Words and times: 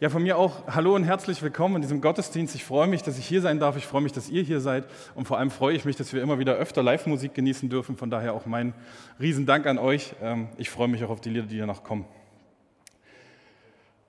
Ja, 0.00 0.08
von 0.08 0.22
mir 0.22 0.38
auch 0.38 0.66
hallo 0.66 0.94
und 0.94 1.04
herzlich 1.04 1.42
willkommen 1.42 1.76
in 1.76 1.82
diesem 1.82 2.00
Gottesdienst. 2.00 2.54
Ich 2.54 2.64
freue 2.64 2.86
mich, 2.86 3.02
dass 3.02 3.18
ich 3.18 3.26
hier 3.26 3.42
sein 3.42 3.58
darf. 3.58 3.76
Ich 3.76 3.84
freue 3.84 4.00
mich, 4.00 4.12
dass 4.12 4.30
ihr 4.30 4.42
hier 4.42 4.60
seid. 4.60 4.86
Und 5.14 5.28
vor 5.28 5.36
allem 5.36 5.50
freue 5.50 5.76
ich 5.76 5.84
mich, 5.84 5.94
dass 5.94 6.14
wir 6.14 6.22
immer 6.22 6.38
wieder 6.38 6.54
öfter 6.54 6.82
Live-Musik 6.82 7.34
genießen 7.34 7.68
dürfen. 7.68 7.98
Von 7.98 8.08
daher 8.08 8.32
auch 8.32 8.46
mein 8.46 8.72
Riesendank 9.20 9.66
an 9.66 9.76
euch. 9.76 10.14
Ähm, 10.22 10.48
ich 10.56 10.70
freue 10.70 10.88
mich 10.88 11.04
auch 11.04 11.10
auf 11.10 11.20
die 11.20 11.28
Lieder, 11.28 11.46
die 11.46 11.58
danach 11.58 11.82
kommen. 11.82 12.06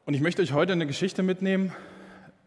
Und 0.05 0.13
ich 0.13 0.21
möchte 0.21 0.41
euch 0.41 0.53
heute 0.53 0.71
eine 0.71 0.87
Geschichte 0.87 1.23
mitnehmen, 1.23 1.73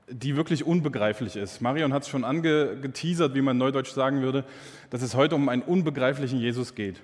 die 0.08 0.36
wirklich 0.36 0.64
unbegreiflich 0.64 1.36
ist. 1.36 1.60
Marion 1.60 1.92
hat 1.92 2.04
es 2.04 2.08
schon 2.08 2.24
angeteasert, 2.24 3.34
wie 3.34 3.42
man 3.42 3.58
neudeutsch 3.58 3.92
sagen 3.92 4.22
würde, 4.22 4.46
dass 4.88 5.02
es 5.02 5.14
heute 5.14 5.34
um 5.34 5.50
einen 5.50 5.60
unbegreiflichen 5.60 6.40
Jesus 6.40 6.74
geht. 6.74 7.02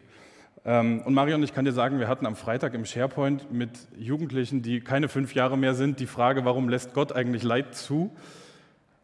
Ähm, 0.64 1.00
und 1.02 1.14
Marion, 1.14 1.42
ich 1.42 1.54
kann 1.54 1.64
dir 1.64 1.72
sagen, 1.72 1.98
wir 1.98 2.08
hatten 2.08 2.26
am 2.26 2.36
Freitag 2.36 2.74
im 2.74 2.84
SharePoint 2.84 3.50
mit 3.50 3.88
Jugendlichen, 3.96 4.62
die 4.62 4.80
keine 4.80 5.08
fünf 5.08 5.34
Jahre 5.34 5.56
mehr 5.56 5.74
sind, 5.74 6.00
die 6.00 6.06
Frage, 6.06 6.44
warum 6.44 6.68
lässt 6.68 6.92
Gott 6.92 7.12
eigentlich 7.12 7.42
Leid 7.42 7.74
zu? 7.74 8.14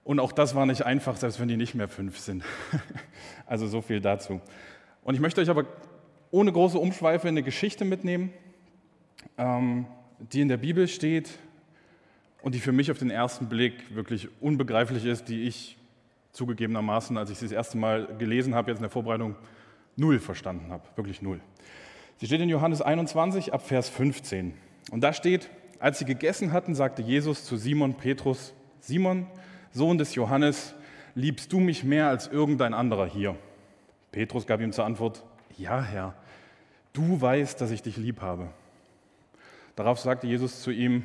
Und 0.04 0.20
auch 0.20 0.32
das 0.32 0.54
war 0.54 0.66
nicht 0.66 0.82
einfach, 0.84 1.16
selbst 1.16 1.40
wenn 1.40 1.48
die 1.48 1.56
nicht 1.56 1.74
mehr 1.74 1.88
fünf 1.88 2.18
sind. 2.18 2.44
also 3.46 3.66
so 3.66 3.80
viel 3.80 4.00
dazu. 4.00 4.40
Und 5.02 5.14
ich 5.14 5.20
möchte 5.20 5.40
euch 5.40 5.50
aber 5.50 5.64
ohne 6.30 6.52
große 6.52 6.78
Umschweife 6.78 7.28
eine 7.28 7.42
Geschichte 7.42 7.84
mitnehmen, 7.84 8.32
ähm, 9.38 9.86
die 10.18 10.42
in 10.42 10.48
der 10.48 10.58
Bibel 10.58 10.88
steht 10.88 11.30
und 12.42 12.54
die 12.54 12.60
für 12.60 12.72
mich 12.72 12.90
auf 12.90 12.98
den 12.98 13.10
ersten 13.10 13.48
Blick 13.48 13.94
wirklich 13.94 14.28
unbegreiflich 14.40 15.04
ist, 15.06 15.28
die 15.28 15.44
ich 15.44 15.78
zugegebenermaßen, 16.32 17.16
als 17.16 17.30
ich 17.30 17.38
sie 17.38 17.46
das 17.46 17.52
erste 17.52 17.78
Mal 17.78 18.06
gelesen 18.18 18.54
habe, 18.54 18.70
jetzt 18.70 18.78
in 18.78 18.82
der 18.82 18.90
Vorbereitung, 18.90 19.36
null 19.96 20.18
verstanden 20.18 20.70
habe, 20.70 20.84
wirklich 20.94 21.22
null. 21.22 21.40
Sie 22.18 22.26
steht 22.26 22.40
in 22.40 22.48
Johannes 22.48 22.80
21 22.80 23.52
ab 23.52 23.66
Vers 23.66 23.88
15. 23.88 24.54
Und 24.90 25.00
da 25.00 25.12
steht, 25.12 25.50
als 25.80 25.98
sie 25.98 26.04
gegessen 26.04 26.52
hatten, 26.52 26.74
sagte 26.74 27.02
Jesus 27.02 27.44
zu 27.44 27.56
Simon 27.56 27.94
Petrus, 27.94 28.54
Simon, 28.80 29.26
Sohn 29.72 29.98
des 29.98 30.14
Johannes, 30.14 30.74
liebst 31.14 31.52
du 31.52 31.60
mich 31.60 31.84
mehr 31.84 32.08
als 32.08 32.28
irgendein 32.28 32.72
anderer 32.72 33.06
hier? 33.06 33.36
Petrus 34.12 34.46
gab 34.46 34.60
ihm 34.60 34.72
zur 34.72 34.86
Antwort, 34.86 35.22
ja 35.58 35.82
Herr, 35.82 36.14
du 36.92 37.20
weißt, 37.20 37.60
dass 37.60 37.70
ich 37.70 37.82
dich 37.82 37.96
lieb 37.96 38.22
habe. 38.22 38.48
Darauf 39.74 40.00
sagte 40.00 40.26
Jesus 40.26 40.62
zu 40.62 40.70
ihm, 40.70 41.04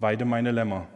weide 0.00 0.24
meine 0.24 0.50
Lämmer. 0.50 0.88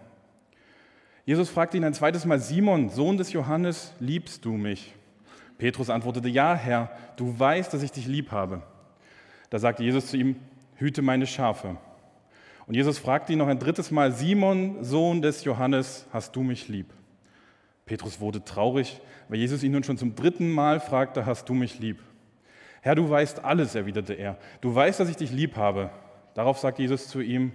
Jesus 1.24 1.48
fragte 1.48 1.76
ihn 1.76 1.84
ein 1.84 1.94
zweites 1.94 2.24
Mal, 2.24 2.40
Simon, 2.40 2.88
Sohn 2.88 3.16
des 3.16 3.32
Johannes, 3.32 3.92
liebst 4.00 4.44
du 4.44 4.52
mich? 4.52 4.94
Petrus 5.60 5.90
antwortete, 5.90 6.28
ja 6.28 6.54
Herr, 6.54 6.90
du 7.16 7.38
weißt, 7.38 7.74
dass 7.74 7.82
ich 7.82 7.92
dich 7.92 8.06
lieb 8.06 8.32
habe. 8.32 8.62
Da 9.50 9.58
sagte 9.58 9.84
Jesus 9.84 10.06
zu 10.06 10.16
ihm, 10.16 10.36
hüte 10.76 11.02
meine 11.02 11.26
Schafe. 11.26 11.76
Und 12.66 12.74
Jesus 12.74 12.98
fragte 12.98 13.34
ihn 13.34 13.38
noch 13.38 13.46
ein 13.46 13.58
drittes 13.58 13.90
Mal, 13.90 14.10
Simon, 14.12 14.82
Sohn 14.82 15.20
des 15.20 15.44
Johannes, 15.44 16.06
hast 16.14 16.34
du 16.34 16.42
mich 16.42 16.68
lieb? 16.68 16.94
Petrus 17.84 18.20
wurde 18.20 18.42
traurig, 18.42 19.02
weil 19.28 19.38
Jesus 19.38 19.62
ihn 19.62 19.72
nun 19.72 19.84
schon 19.84 19.98
zum 19.98 20.14
dritten 20.14 20.50
Mal 20.50 20.80
fragte, 20.80 21.26
hast 21.26 21.46
du 21.50 21.52
mich 21.52 21.78
lieb? 21.78 21.98
Herr, 22.80 22.94
du 22.94 23.10
weißt 23.10 23.44
alles, 23.44 23.74
erwiderte 23.74 24.14
er. 24.14 24.38
Du 24.62 24.74
weißt, 24.74 24.98
dass 24.98 25.10
ich 25.10 25.16
dich 25.16 25.30
lieb 25.30 25.56
habe. 25.56 25.90
Darauf 26.32 26.58
sagte 26.58 26.80
Jesus 26.80 27.08
zu 27.08 27.20
ihm, 27.20 27.52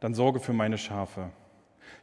dann 0.00 0.14
sorge 0.14 0.40
für 0.40 0.52
meine 0.52 0.78
Schafe. 0.78 1.30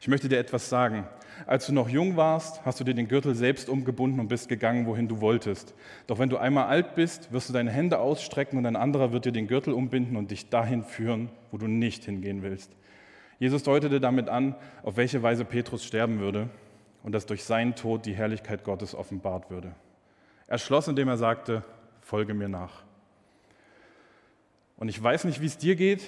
Ich 0.02 0.08
möchte 0.08 0.28
dir 0.28 0.40
etwas 0.40 0.68
sagen. 0.68 1.08
Als 1.46 1.68
du 1.68 1.74
noch 1.74 1.88
jung 1.88 2.18
warst, 2.18 2.66
hast 2.66 2.80
du 2.80 2.84
dir 2.84 2.96
den 2.96 3.08
Gürtel 3.08 3.36
selbst 3.36 3.70
umgebunden 3.70 4.20
und 4.20 4.30
bist 4.30 4.50
gegangen, 4.50 4.88
wohin 4.88 5.08
du 5.08 5.22
wolltest. 5.22 5.76
Doch 6.08 6.18
wenn 6.18 6.30
du 6.30 6.38
einmal 6.38 6.66
alt 6.66 6.96
bist, 6.96 7.32
wirst 7.32 7.50
du 7.50 7.54
deine 7.54 7.70
Hände 7.70 8.00
ausstrecken 8.00 8.58
und 8.58 8.66
ein 8.66 8.76
anderer 8.76 9.12
wird 9.12 9.26
dir 9.26 9.32
den 9.32 9.46
Gürtel 9.46 9.74
umbinden 9.74 10.16
und 10.16 10.32
dich 10.32 10.50
dahin 10.50 10.84
führen, 10.84 11.30
wo 11.52 11.60
du 11.60 11.68
nicht 11.68 12.04
hingehen 12.04 12.42
willst. 12.42 12.72
Jesus 13.38 13.62
deutete 13.62 14.00
damit 14.00 14.28
an, 14.28 14.56
auf 14.82 14.98
welche 14.98 15.22
Weise 15.22 15.46
Petrus 15.46 15.86
sterben 15.86 16.20
würde 16.20 16.50
und 17.04 17.12
dass 17.12 17.28
durch 17.28 17.44
seinen 17.44 17.76
Tod 17.76 18.08
die 18.08 18.16
Herrlichkeit 18.16 18.64
Gottes 18.64 18.96
offenbart 18.96 19.52
würde. 19.52 19.72
Er 20.48 20.58
schloss, 20.58 20.88
indem 20.88 21.10
er 21.10 21.18
sagte, 21.18 21.64
folge 22.02 22.34
mir 22.34 22.50
nach. 22.50 22.82
Und 24.78 24.90
ich 24.90 25.02
weiß 25.02 25.26
nicht, 25.26 25.42
wie 25.42 25.46
es 25.46 25.60
dir 25.60 25.76
geht. 25.76 26.02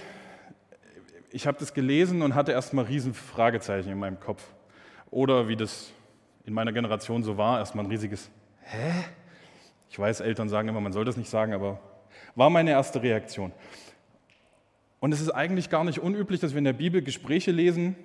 Ich 1.35 1.47
habe 1.47 1.57
das 1.57 1.73
gelesen 1.73 2.21
und 2.21 2.35
hatte 2.35 2.51
erstmal 2.51 2.85
riesen 2.85 3.15
Fragezeichen 3.15 3.89
in 3.89 3.97
meinem 3.97 4.19
Kopf. 4.19 4.43
Oder 5.09 5.47
wie 5.47 5.55
das 5.55 5.91
in 6.45 6.53
meiner 6.53 6.71
Generation 6.71 7.23
so 7.23 7.37
war, 7.37 7.57
erstmal 7.57 7.85
ein 7.85 7.89
riesiges 7.89 8.29
Hä? 8.61 8.91
Ich 9.89 9.97
weiß, 9.97 10.19
Eltern 10.19 10.47
sagen 10.47 10.69
immer, 10.69 10.79
man 10.79 10.93
soll 10.93 11.05
das 11.05 11.17
nicht 11.17 11.31
sagen, 11.31 11.53
aber 11.53 11.79
war 12.35 12.51
meine 12.51 12.69
erste 12.69 13.01
Reaktion. 13.01 13.51
Und 14.99 15.11
es 15.11 15.21
ist 15.21 15.31
eigentlich 15.31 15.71
gar 15.71 15.83
nicht 15.83 15.97
unüblich, 15.97 16.39
dass 16.39 16.51
wir 16.51 16.59
in 16.59 16.65
der 16.65 16.73
Bibel 16.73 17.01
Gespräche 17.01 17.49
lesen 17.49 17.95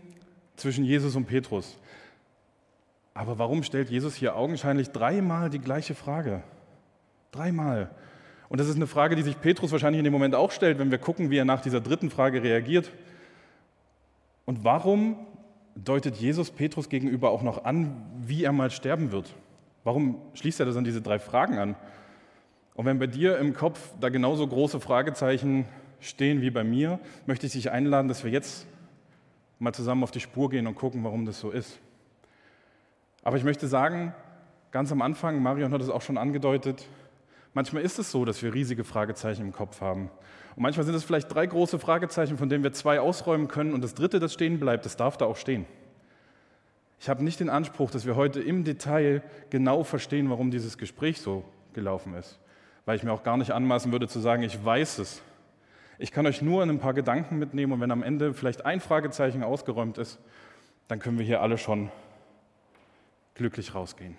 zwischen 0.57 0.85
Jesus 0.85 1.15
und 1.15 1.27
Petrus. 1.27 1.79
Aber 3.13 3.39
warum 3.39 3.63
stellt 3.63 3.91
Jesus 3.91 4.15
hier 4.15 4.37
augenscheinlich 4.37 4.89
dreimal 4.89 5.51
die 5.51 5.61
gleiche 5.61 5.95
Frage? 5.95 6.43
Dreimal. 7.31 7.91
Und 8.49 8.59
das 8.59 8.69
ist 8.69 8.77
eine 8.77 8.87
Frage, 8.87 9.17
die 9.17 9.23
sich 9.23 9.39
Petrus 9.39 9.71
wahrscheinlich 9.71 9.99
in 9.99 10.05
dem 10.05 10.15
Moment 10.15 10.35
auch 10.35 10.51
stellt, 10.51 10.79
wenn 10.79 10.91
wir 10.91 10.99
gucken, 10.99 11.29
wie 11.29 11.37
er 11.37 11.45
nach 11.45 11.61
dieser 11.61 11.83
dritten 11.83 12.09
Frage 12.09 12.43
reagiert. 12.43 12.91
Und 14.49 14.65
warum 14.65 15.15
deutet 15.75 16.17
Jesus 16.17 16.51
Petrus 16.51 16.89
gegenüber 16.89 17.29
auch 17.29 17.43
noch 17.43 17.67
an, 17.67 18.03
wie 18.17 18.45
er 18.45 18.53
mal 18.53 18.71
sterben 18.71 19.13
wird. 19.13 19.35
Warum 19.85 20.23
schließt 20.33 20.59
er 20.59 20.65
das 20.65 20.75
an 20.79 20.85
diese 20.85 21.03
drei 21.03 21.19
Fragen 21.19 21.59
an? 21.59 21.77
Und 22.73 22.87
wenn 22.87 22.99
bei 22.99 23.09
dir 23.09 23.37
im 23.37 23.53
Kopf 23.53 23.93
da 24.01 24.09
genauso 24.09 24.47
große 24.47 24.81
Fragezeichen 24.81 25.67
stehen 26.01 26.41
wie 26.41 26.49
bei 26.49 26.65
mir, 26.65 26.99
möchte 27.27 27.45
ich 27.45 27.53
dich 27.53 27.71
einladen, 27.71 28.09
dass 28.09 28.25
wir 28.25 28.31
jetzt 28.31 28.67
mal 29.59 29.75
zusammen 29.75 30.03
auf 30.03 30.13
die 30.13 30.21
Spur 30.21 30.49
gehen 30.49 30.67
und 30.67 30.77
gucken, 30.77 31.05
warum 31.05 31.27
das 31.27 31.39
so 31.41 31.51
ist. 31.51 31.79
Aber 33.23 33.37
ich 33.37 33.45
möchte 33.45 33.69
sagen, 33.69 34.15
ganz 34.71 34.91
am 34.91 35.03
Anfang, 35.03 35.43
Marion 35.43 35.75
hat 35.75 35.83
es 35.83 35.91
auch 35.91 36.01
schon 36.01 36.17
angedeutet, 36.17 36.89
manchmal 37.53 37.83
ist 37.83 37.99
es 37.99 38.11
so, 38.11 38.25
dass 38.25 38.43
wir 38.43 38.55
riesige 38.55 38.85
Fragezeichen 38.85 39.43
im 39.43 39.53
Kopf 39.53 39.83
haben. 39.83 40.09
Und 40.59 40.63
manchmal 40.63 40.85
sind 40.85 40.97
es 40.97 41.05
vielleicht 41.05 41.33
drei 41.33 41.47
große 41.47 41.79
Fragezeichen, 41.79 42.37
von 42.37 42.49
denen 42.49 42.65
wir 42.65 42.73
zwei 42.73 42.99
ausräumen 42.99 43.47
können 43.47 43.75
und 43.75 43.81
das 43.81 43.95
dritte, 43.95 44.19
das 44.19 44.33
stehen 44.33 44.59
bleibt, 44.59 44.85
das 44.87 44.97
darf 44.97 45.17
da 45.17 45.25
auch 45.25 45.37
stehen. 45.37 45.67
Ich 46.99 47.09
habe 47.09 47.23
nicht 47.23 47.39
den 47.39 47.49
Anspruch, 47.49 47.93
dass 47.93 48.07
wir 48.07 48.17
heute 48.17 48.41
im 48.41 48.65
Detail 48.65 49.23
genau 49.51 49.85
verstehen, 49.85 50.29
warum 50.31 50.51
dieses 50.51 50.77
Gespräch 50.77 51.21
so 51.21 51.45
gelaufen 51.75 52.13
ist, 52.15 52.41
weil 52.87 52.97
ich 52.97 53.05
mir 53.05 53.13
auch 53.13 53.23
gar 53.23 53.37
nicht 53.37 53.53
anmaßen 53.53 53.93
würde 53.93 54.09
zu 54.09 54.19
sagen, 54.19 54.43
ich 54.43 54.65
weiß 54.65 54.99
es. 54.99 55.23
Ich 55.97 56.11
kann 56.11 56.27
euch 56.27 56.43
nur 56.43 56.65
in 56.65 56.71
ein 56.71 56.81
paar 56.81 56.93
Gedanken 56.93 57.39
mitnehmen 57.39 57.75
und 57.75 57.81
wenn 57.81 57.93
am 57.93 58.03
Ende 58.03 58.35
vielleicht 58.35 58.67
ein 58.67 58.81
Fragezeichen 58.81 59.45
ausgeräumt 59.45 59.97
ist, 59.97 60.19
dann 60.89 60.99
können 60.99 61.21
wir 61.21 61.25
hier 61.25 61.41
alle 61.41 61.59
schon 61.59 61.89
glücklich 63.35 63.77
rausgehen. 63.77 64.17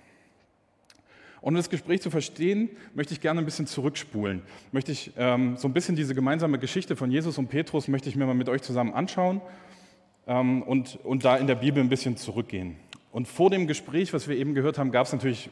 Und 1.41 1.53
um 1.53 1.55
das 1.55 1.69
Gespräch 1.69 2.01
zu 2.01 2.09
verstehen, 2.09 2.69
möchte 2.93 3.13
ich 3.13 3.21
gerne 3.21 3.39
ein 3.39 3.45
bisschen 3.45 3.67
zurückspulen. 3.67 4.41
Möchte 4.71 4.91
ich 4.91 5.11
ähm, 5.17 5.55
so 5.57 5.67
ein 5.67 5.73
bisschen 5.73 5.95
diese 5.95 6.13
gemeinsame 6.13 6.59
Geschichte 6.59 6.95
von 6.95 7.11
Jesus 7.11 7.37
und 7.37 7.47
Petrus 7.47 7.87
möchte 7.87 8.09
ich 8.09 8.15
mir 8.15 8.25
mal 8.25 8.35
mit 8.35 8.49
euch 8.49 8.61
zusammen 8.61 8.93
anschauen 8.93 9.41
ähm, 10.27 10.61
und, 10.63 10.99
und 11.03 11.23
da 11.23 11.37
in 11.37 11.47
der 11.47 11.55
Bibel 11.55 11.81
ein 11.81 11.89
bisschen 11.89 12.17
zurückgehen. 12.17 12.75
Und 13.11 13.27
vor 13.27 13.49
dem 13.49 13.67
Gespräch, 13.67 14.13
was 14.13 14.27
wir 14.27 14.35
eben 14.35 14.53
gehört 14.53 14.77
haben, 14.77 14.91
gab 14.91 15.07
es 15.07 15.13
natürlich 15.13 15.49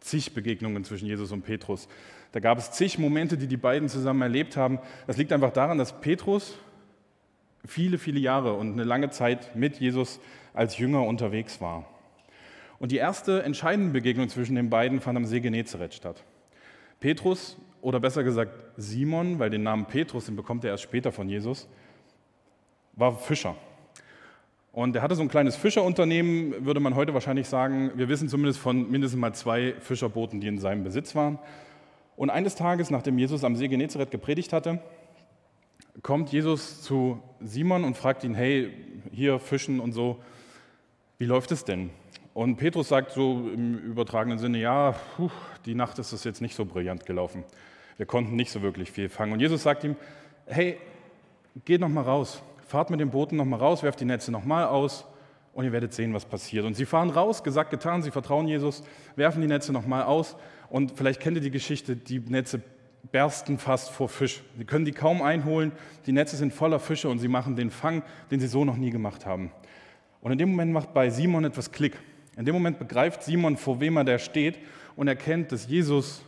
zig 0.00 0.34
Begegnungen 0.34 0.84
zwischen 0.84 1.06
Jesus 1.06 1.32
und 1.32 1.42
Petrus. 1.42 1.88
Da 2.32 2.40
gab 2.40 2.58
es 2.58 2.72
zig 2.72 2.98
Momente, 2.98 3.36
die 3.36 3.46
die 3.46 3.56
beiden 3.56 3.88
zusammen 3.88 4.22
erlebt 4.22 4.56
haben. 4.56 4.78
Das 5.06 5.16
liegt 5.16 5.32
einfach 5.32 5.52
daran, 5.52 5.78
dass 5.78 6.00
Petrus 6.00 6.58
viele, 7.64 7.98
viele 7.98 8.20
Jahre 8.20 8.54
und 8.54 8.72
eine 8.72 8.84
lange 8.84 9.10
Zeit 9.10 9.54
mit 9.54 9.78
Jesus 9.78 10.20
als 10.54 10.78
Jünger 10.78 11.04
unterwegs 11.04 11.60
war. 11.60 11.86
Und 12.80 12.92
die 12.92 12.96
erste 12.96 13.42
entscheidende 13.42 13.92
Begegnung 13.92 14.30
zwischen 14.30 14.56
den 14.56 14.70
beiden 14.70 15.00
fand 15.00 15.18
am 15.18 15.26
See 15.26 15.40
Genezareth 15.40 15.94
statt. 15.94 16.24
Petrus, 16.98 17.58
oder 17.82 18.00
besser 18.00 18.24
gesagt 18.24 18.52
Simon, 18.76 19.38
weil 19.38 19.50
den 19.50 19.62
Namen 19.62 19.84
Petrus, 19.84 20.24
den 20.26 20.34
bekommt 20.34 20.64
er 20.64 20.70
erst 20.70 20.82
später 20.82 21.12
von 21.12 21.28
Jesus, 21.28 21.68
war 22.94 23.16
Fischer. 23.16 23.54
Und 24.72 24.96
er 24.96 25.02
hatte 25.02 25.14
so 25.14 25.22
ein 25.22 25.28
kleines 25.28 25.56
Fischerunternehmen, 25.56 26.64
würde 26.64 26.80
man 26.80 26.94
heute 26.94 27.12
wahrscheinlich 27.12 27.48
sagen. 27.48 27.92
Wir 27.96 28.08
wissen 28.08 28.28
zumindest 28.28 28.58
von 28.58 28.90
mindestens 28.90 29.20
mal 29.20 29.34
zwei 29.34 29.74
Fischerbooten, 29.80 30.40
die 30.40 30.46
in 30.46 30.58
seinem 30.58 30.82
Besitz 30.82 31.14
waren. 31.14 31.38
Und 32.16 32.30
eines 32.30 32.54
Tages, 32.54 32.90
nachdem 32.90 33.18
Jesus 33.18 33.44
am 33.44 33.56
See 33.56 33.68
Genezareth 33.68 34.10
gepredigt 34.10 34.54
hatte, 34.54 34.80
kommt 36.02 36.32
Jesus 36.32 36.80
zu 36.80 37.22
Simon 37.40 37.84
und 37.84 37.96
fragt 37.96 38.24
ihn, 38.24 38.34
hey, 38.34 38.72
hier 39.10 39.38
Fischen 39.38 39.80
und 39.80 39.92
so, 39.92 40.22
wie 41.18 41.26
läuft 41.26 41.52
es 41.52 41.64
denn? 41.64 41.90
Und 42.32 42.56
Petrus 42.56 42.88
sagt 42.88 43.12
so 43.12 43.50
im 43.52 43.78
übertragenen 43.78 44.38
Sinne, 44.38 44.58
ja, 44.58 44.94
puh, 45.16 45.30
die 45.66 45.74
Nacht 45.74 45.98
ist 45.98 46.12
es 46.12 46.24
jetzt 46.24 46.40
nicht 46.40 46.54
so 46.54 46.64
brillant 46.64 47.04
gelaufen. 47.06 47.44
Wir 47.96 48.06
konnten 48.06 48.36
nicht 48.36 48.50
so 48.50 48.62
wirklich 48.62 48.90
viel 48.90 49.08
fangen. 49.08 49.32
Und 49.32 49.40
Jesus 49.40 49.62
sagt 49.62 49.84
ihm, 49.84 49.96
hey, 50.46 50.78
geht 51.64 51.80
noch 51.80 51.88
mal 51.88 52.02
raus, 52.02 52.42
fahrt 52.66 52.90
mit 52.90 53.00
dem 53.00 53.10
Booten 53.10 53.36
noch 53.36 53.44
mal 53.44 53.56
raus, 53.56 53.82
werft 53.82 54.00
die 54.00 54.04
Netze 54.04 54.30
noch 54.30 54.44
mal 54.44 54.66
aus 54.66 55.04
und 55.52 55.64
ihr 55.64 55.72
werdet 55.72 55.92
sehen, 55.92 56.14
was 56.14 56.24
passiert. 56.24 56.64
Und 56.64 56.74
sie 56.74 56.86
fahren 56.86 57.10
raus, 57.10 57.42
gesagt, 57.42 57.70
getan, 57.70 58.02
sie 58.02 58.10
vertrauen 58.10 58.46
Jesus, 58.46 58.82
werfen 59.16 59.42
die 59.42 59.48
Netze 59.48 59.72
noch 59.72 59.86
mal 59.86 60.04
aus 60.04 60.36
und 60.68 60.92
vielleicht 60.92 61.20
kennt 61.20 61.36
ihr 61.36 61.42
die 61.42 61.50
Geschichte, 61.50 61.96
die 61.96 62.20
Netze 62.20 62.62
bersten 63.10 63.58
fast 63.58 63.90
vor 63.90 64.08
Fisch. 64.08 64.42
Sie 64.56 64.64
können 64.64 64.84
die 64.84 64.92
kaum 64.92 65.22
einholen, 65.22 65.72
die 66.06 66.12
Netze 66.12 66.36
sind 66.36 66.52
voller 66.52 66.78
Fische 66.78 67.08
und 67.08 67.18
sie 67.18 67.28
machen 67.28 67.56
den 67.56 67.70
Fang, 67.70 68.02
den 68.30 68.40
sie 68.40 68.46
so 68.46 68.64
noch 68.64 68.76
nie 68.76 68.90
gemacht 68.90 69.26
haben. 69.26 69.50
Und 70.20 70.32
in 70.32 70.38
dem 70.38 70.50
Moment 70.50 70.72
macht 70.72 70.94
bei 70.94 71.10
Simon 71.10 71.44
etwas 71.44 71.72
Klick. 71.72 71.96
In 72.40 72.46
dem 72.46 72.54
Moment 72.54 72.78
begreift 72.78 73.22
Simon, 73.22 73.58
vor 73.58 73.80
wem 73.80 73.98
er 73.98 74.04
da 74.04 74.18
steht 74.18 74.58
und 74.96 75.08
erkennt, 75.08 75.52
dass 75.52 75.68
Jesus, 75.68 76.22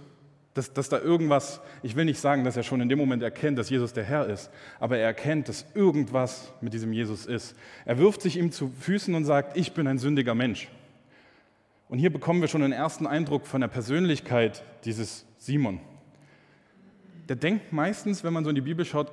dass, 0.52 0.70
dass 0.74 0.90
da 0.90 0.98
irgendwas, 0.98 1.62
ich 1.82 1.96
will 1.96 2.04
nicht 2.04 2.20
sagen, 2.20 2.44
dass 2.44 2.54
er 2.54 2.64
schon 2.64 2.82
in 2.82 2.90
dem 2.90 2.98
Moment 2.98 3.22
erkennt, 3.22 3.58
dass 3.58 3.70
Jesus 3.70 3.94
der 3.94 4.04
Herr 4.04 4.26
ist, 4.26 4.50
aber 4.78 4.98
er 4.98 5.06
erkennt, 5.06 5.48
dass 5.48 5.64
irgendwas 5.74 6.52
mit 6.60 6.74
diesem 6.74 6.92
Jesus 6.92 7.24
ist. 7.24 7.56
Er 7.86 7.96
wirft 7.96 8.20
sich 8.20 8.36
ihm 8.36 8.52
zu 8.52 8.70
Füßen 8.78 9.14
und 9.14 9.24
sagt, 9.24 9.56
ich 9.56 9.72
bin 9.72 9.86
ein 9.86 9.96
sündiger 9.96 10.34
Mensch. 10.34 10.68
Und 11.88 11.98
hier 11.98 12.12
bekommen 12.12 12.42
wir 12.42 12.48
schon 12.48 12.62
einen 12.62 12.74
ersten 12.74 13.06
Eindruck 13.06 13.46
von 13.46 13.62
der 13.62 13.68
Persönlichkeit 13.68 14.62
dieses 14.84 15.24
Simon. 15.38 15.80
Der 17.30 17.36
denkt 17.36 17.72
meistens, 17.72 18.22
wenn 18.22 18.34
man 18.34 18.44
so 18.44 18.50
in 18.50 18.56
die 18.56 18.60
Bibel 18.60 18.84
schaut, 18.84 19.10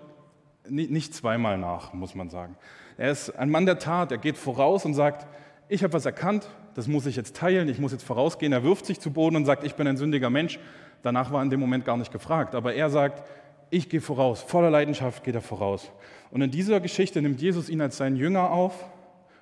nicht 0.67 1.15
zweimal 1.15 1.57
nach, 1.57 1.93
muss 1.93 2.13
man 2.13 2.29
sagen. 2.29 2.57
Er 2.97 3.11
ist 3.11 3.29
ein 3.39 3.49
Mann 3.49 3.65
der 3.65 3.79
Tat, 3.79 4.11
er 4.11 4.17
geht 4.17 4.37
voraus 4.37 4.83
und 4.83 4.95
sagt, 4.95 5.27
ich 5.69 5.81
habe 5.83 5.93
was 5.93 6.05
erkannt, 6.05 6.49
das 6.79 6.87
muss 6.87 7.05
ich 7.05 7.17
jetzt 7.17 7.35
teilen, 7.35 7.67
ich 7.67 7.77
muss 7.77 7.91
jetzt 7.91 8.05
vorausgehen. 8.05 8.53
Er 8.53 8.63
wirft 8.63 8.85
sich 8.85 9.01
zu 9.01 9.11
Boden 9.11 9.35
und 9.35 9.43
sagt, 9.43 9.65
ich 9.65 9.75
bin 9.75 9.85
ein 9.85 9.97
sündiger 9.97 10.29
Mensch. 10.29 10.59
Danach 11.01 11.29
war 11.29 11.43
in 11.43 11.49
dem 11.49 11.59
Moment 11.59 11.83
gar 11.83 11.97
nicht 11.97 12.09
gefragt, 12.09 12.55
aber 12.55 12.73
er 12.73 12.89
sagt, 12.89 13.21
ich 13.69 13.89
gehe 13.89 13.99
voraus, 13.99 14.41
voller 14.41 14.69
Leidenschaft 14.69 15.25
geht 15.25 15.35
er 15.35 15.41
voraus. 15.41 15.91
Und 16.31 16.41
in 16.41 16.51
dieser 16.51 16.79
Geschichte 16.79 17.21
nimmt 17.21 17.41
Jesus 17.41 17.67
ihn 17.67 17.81
als 17.81 17.97
seinen 17.97 18.15
Jünger 18.15 18.51
auf 18.51 18.85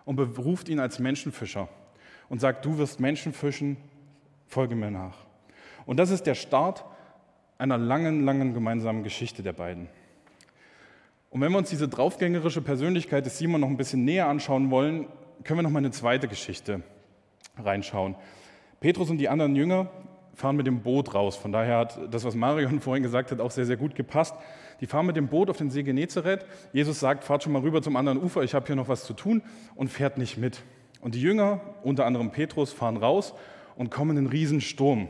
und 0.04 0.16
beruft 0.16 0.68
ihn 0.68 0.80
als 0.80 0.98
Menschenfischer 0.98 1.70
und 2.28 2.42
sagt, 2.42 2.66
du 2.66 2.80
wirst 2.80 3.00
Menschen 3.00 3.34
fischen, 3.34 3.78
folge 4.48 4.74
mir 4.74 4.90
nach. 4.90 5.18
Und 5.86 5.98
das 5.98 6.10
ist 6.10 6.26
der 6.26 6.34
Start 6.34 6.86
einer 7.60 7.78
langen, 7.78 8.26
langen 8.26 8.56
gemeinsamen 8.56 9.04
Geschichte 9.04 9.44
der 9.44 9.54
beiden. 9.54 9.90
Und 11.30 11.42
wenn 11.42 11.52
wir 11.52 11.60
uns 11.60 11.70
diese 11.70 11.88
draufgängerische 11.88 12.64
Persönlichkeit 12.64 13.28
des 13.28 13.38
Simon 13.38 13.62
noch 13.62 13.70
ein 13.70 13.78
bisschen 13.78 14.06
näher 14.06 14.28
anschauen 14.28 14.72
wollen, 14.72 15.06
können 15.44 15.60
wir 15.60 15.64
noch 15.64 15.70
mal 15.70 15.78
eine 15.78 15.92
zweite 15.92 16.28
Geschichte 16.28 16.82
reinschauen. 17.64 18.16
Petrus 18.80 19.10
und 19.10 19.18
die 19.18 19.30
anderen 19.30 19.56
Jünger 19.56 19.90
fahren 20.34 20.56
mit 20.56 20.68
dem 20.68 20.82
Boot 20.82 21.16
raus. 21.16 21.36
Von 21.36 21.52
daher 21.52 21.78
hat 21.80 22.00
das, 22.12 22.24
was 22.24 22.36
Marion 22.36 22.80
vorhin 22.82 23.04
gesagt 23.04 23.32
hat, 23.32 23.40
auch 23.40 23.52
sehr, 23.52 23.66
sehr 23.66 23.78
gut 23.78 23.96
gepasst. 23.96 24.36
Die 24.80 24.86
fahren 24.86 25.08
mit 25.08 25.16
dem 25.16 25.28
Boot 25.28 25.50
auf 25.50 25.58
den 25.58 25.72
See 25.72 25.82
Genezareth. 25.82 26.46
Jesus 26.74 27.00
sagt, 27.00 27.24
fahrt 27.24 27.44
schon 27.44 27.54
mal 27.54 27.64
rüber 27.64 27.82
zum 27.82 27.96
anderen 27.96 28.22
Ufer, 28.22 28.44
ich 28.44 28.54
habe 28.54 28.68
hier 28.68 28.76
noch 28.76 28.88
was 28.88 29.04
zu 29.04 29.14
tun 29.14 29.42
und 29.76 29.90
fährt 29.90 30.20
nicht 30.20 30.38
mit. 30.38 30.62
Und 31.02 31.16
die 31.16 31.22
Jünger, 31.22 31.62
unter 31.84 32.06
anderem 32.06 32.32
Petrus, 32.32 32.72
fahren 32.72 32.98
raus 32.98 33.34
und 33.76 33.90
kommen 33.90 34.12
in 34.12 34.18
einen 34.18 34.28
Riesensturm. 34.28 35.08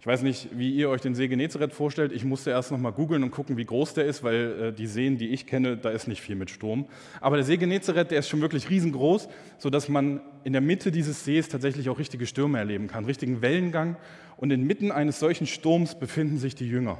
Ich 0.00 0.06
weiß 0.06 0.22
nicht, 0.22 0.48
wie 0.56 0.74
ihr 0.74 0.88
euch 0.88 1.02
den 1.02 1.14
See 1.14 1.28
Genezareth 1.28 1.74
vorstellt. 1.74 2.12
Ich 2.12 2.24
musste 2.24 2.48
erst 2.48 2.70
noch 2.70 2.78
mal 2.78 2.90
googeln 2.90 3.22
und 3.22 3.32
gucken, 3.32 3.58
wie 3.58 3.66
groß 3.66 3.92
der 3.92 4.06
ist, 4.06 4.22
weil 4.22 4.62
äh, 4.62 4.72
die 4.72 4.86
Seen, 4.86 5.18
die 5.18 5.28
ich 5.28 5.46
kenne, 5.46 5.76
da 5.76 5.90
ist 5.90 6.08
nicht 6.08 6.22
viel 6.22 6.36
mit 6.36 6.48
Sturm. 6.48 6.86
Aber 7.20 7.36
der 7.36 7.44
See 7.44 7.58
Genezareth, 7.58 8.10
der 8.10 8.20
ist 8.20 8.28
schon 8.30 8.40
wirklich 8.40 8.70
riesengroß, 8.70 9.28
sodass 9.58 9.90
man 9.90 10.22
in 10.42 10.54
der 10.54 10.62
Mitte 10.62 10.90
dieses 10.90 11.26
Sees 11.26 11.50
tatsächlich 11.50 11.90
auch 11.90 11.98
richtige 11.98 12.24
Stürme 12.24 12.56
erleben 12.56 12.86
kann, 12.86 13.04
richtigen 13.04 13.42
Wellengang. 13.42 13.96
Und 14.38 14.50
inmitten 14.52 14.90
eines 14.90 15.20
solchen 15.20 15.46
Sturms 15.46 15.98
befinden 15.98 16.38
sich 16.38 16.54
die 16.54 16.66
Jünger, 16.66 16.96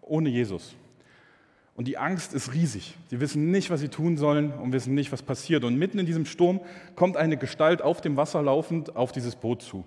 ohne 0.00 0.28
Jesus. 0.28 0.76
Und 1.74 1.88
die 1.88 1.98
Angst 1.98 2.32
ist 2.32 2.54
riesig. 2.54 2.96
Sie 3.08 3.18
wissen 3.18 3.50
nicht, 3.50 3.70
was 3.70 3.80
sie 3.80 3.88
tun 3.88 4.16
sollen 4.16 4.52
und 4.52 4.72
wissen 4.72 4.94
nicht, 4.94 5.10
was 5.10 5.22
passiert. 5.22 5.64
Und 5.64 5.76
mitten 5.76 5.98
in 5.98 6.06
diesem 6.06 6.26
Sturm 6.26 6.60
kommt 6.94 7.16
eine 7.16 7.38
Gestalt 7.38 7.82
auf 7.82 8.00
dem 8.00 8.16
Wasser 8.16 8.40
laufend 8.40 8.94
auf 8.94 9.10
dieses 9.10 9.34
Boot 9.34 9.62
zu. 9.62 9.84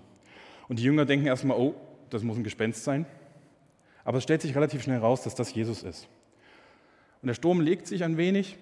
Und 0.68 0.78
die 0.78 0.82
Jünger 0.82 1.06
denken 1.06 1.26
erstmal, 1.26 1.56
oh, 1.56 1.74
das 2.10 2.22
muss 2.22 2.36
ein 2.36 2.44
Gespenst 2.44 2.84
sein. 2.84 3.06
Aber 4.04 4.18
es 4.18 4.24
stellt 4.24 4.42
sich 4.42 4.54
relativ 4.54 4.82
schnell 4.82 4.98
raus, 4.98 5.22
dass 5.22 5.34
das 5.34 5.54
Jesus 5.54 5.82
ist. 5.82 6.08
Und 7.22 7.28
der 7.28 7.34
Sturm 7.34 7.60
legt 7.60 7.86
sich 7.86 8.04
ein 8.04 8.16
wenig. 8.16 8.56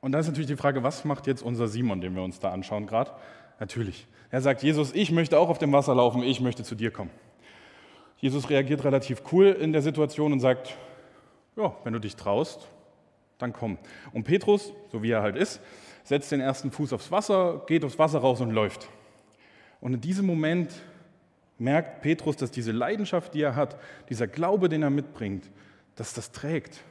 Und 0.00 0.12
da 0.12 0.18
ist 0.18 0.26
natürlich 0.26 0.48
die 0.48 0.56
Frage, 0.56 0.82
was 0.82 1.04
macht 1.04 1.26
jetzt 1.26 1.42
unser 1.42 1.68
Simon, 1.68 2.00
den 2.00 2.14
wir 2.14 2.22
uns 2.22 2.40
da 2.40 2.50
anschauen 2.50 2.86
gerade? 2.86 3.12
Natürlich. 3.60 4.06
Er 4.30 4.40
sagt, 4.40 4.62
Jesus, 4.62 4.92
ich 4.94 5.12
möchte 5.12 5.38
auch 5.38 5.48
auf 5.48 5.58
dem 5.58 5.72
Wasser 5.72 5.94
laufen, 5.94 6.22
ich 6.22 6.40
möchte 6.40 6.64
zu 6.64 6.74
dir 6.74 6.90
kommen. 6.90 7.10
Jesus 8.16 8.50
reagiert 8.50 8.84
relativ 8.84 9.22
cool 9.32 9.46
in 9.46 9.72
der 9.72 9.82
Situation 9.82 10.32
und 10.32 10.40
sagt, 10.40 10.76
ja, 11.56 11.74
wenn 11.84 11.92
du 11.92 11.98
dich 11.98 12.16
traust, 12.16 12.66
dann 13.38 13.52
komm. 13.52 13.78
Und 14.12 14.24
Petrus, 14.24 14.72
so 14.90 15.02
wie 15.02 15.10
er 15.10 15.22
halt 15.22 15.36
ist, 15.36 15.60
setzt 16.04 16.32
den 16.32 16.40
ersten 16.40 16.70
Fuß 16.70 16.92
aufs 16.92 17.10
Wasser, 17.10 17.62
geht 17.66 17.84
aufs 17.84 17.98
Wasser 17.98 18.20
raus 18.20 18.40
und 18.40 18.50
läuft. 18.50 18.88
Und 19.80 19.94
in 19.94 20.00
diesem 20.00 20.26
Moment 20.26 20.72
merkt 21.62 22.02
Petrus, 22.02 22.36
dass 22.36 22.50
diese 22.50 22.72
Leidenschaft, 22.72 23.34
die 23.34 23.42
er 23.42 23.56
hat, 23.56 23.76
dieser 24.08 24.26
Glaube, 24.26 24.68
den 24.68 24.82
er 24.82 24.90
mitbringt, 24.90 25.50
dass 25.94 26.12
das 26.12 26.32
trägt. 26.32 26.82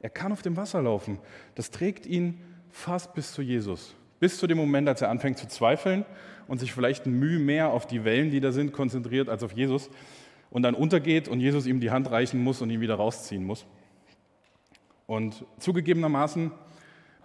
Er 0.00 0.10
kann 0.10 0.32
auf 0.32 0.42
dem 0.42 0.56
Wasser 0.56 0.82
laufen. 0.82 1.18
Das 1.54 1.70
trägt 1.70 2.04
ihn 2.04 2.38
fast 2.70 3.14
bis 3.14 3.32
zu 3.32 3.40
Jesus. 3.40 3.94
Bis 4.20 4.38
zu 4.38 4.46
dem 4.46 4.58
Moment, 4.58 4.88
als 4.88 5.00
er 5.00 5.10
anfängt 5.10 5.38
zu 5.38 5.48
zweifeln 5.48 6.04
und 6.46 6.58
sich 6.58 6.72
vielleicht 6.72 7.06
Mühe 7.06 7.38
mehr 7.38 7.70
auf 7.70 7.86
die 7.86 8.04
Wellen, 8.04 8.30
die 8.30 8.40
da 8.40 8.52
sind, 8.52 8.72
konzentriert 8.72 9.28
als 9.28 9.42
auf 9.42 9.52
Jesus 9.52 9.88
und 10.50 10.62
dann 10.62 10.74
untergeht 10.74 11.26
und 11.26 11.40
Jesus 11.40 11.66
ihm 11.66 11.80
die 11.80 11.90
Hand 11.90 12.10
reichen 12.10 12.42
muss 12.42 12.60
und 12.60 12.70
ihn 12.70 12.80
wieder 12.80 12.96
rausziehen 12.96 13.44
muss. 13.44 13.64
Und 15.06 15.44
zugegebenermaßen 15.58 16.50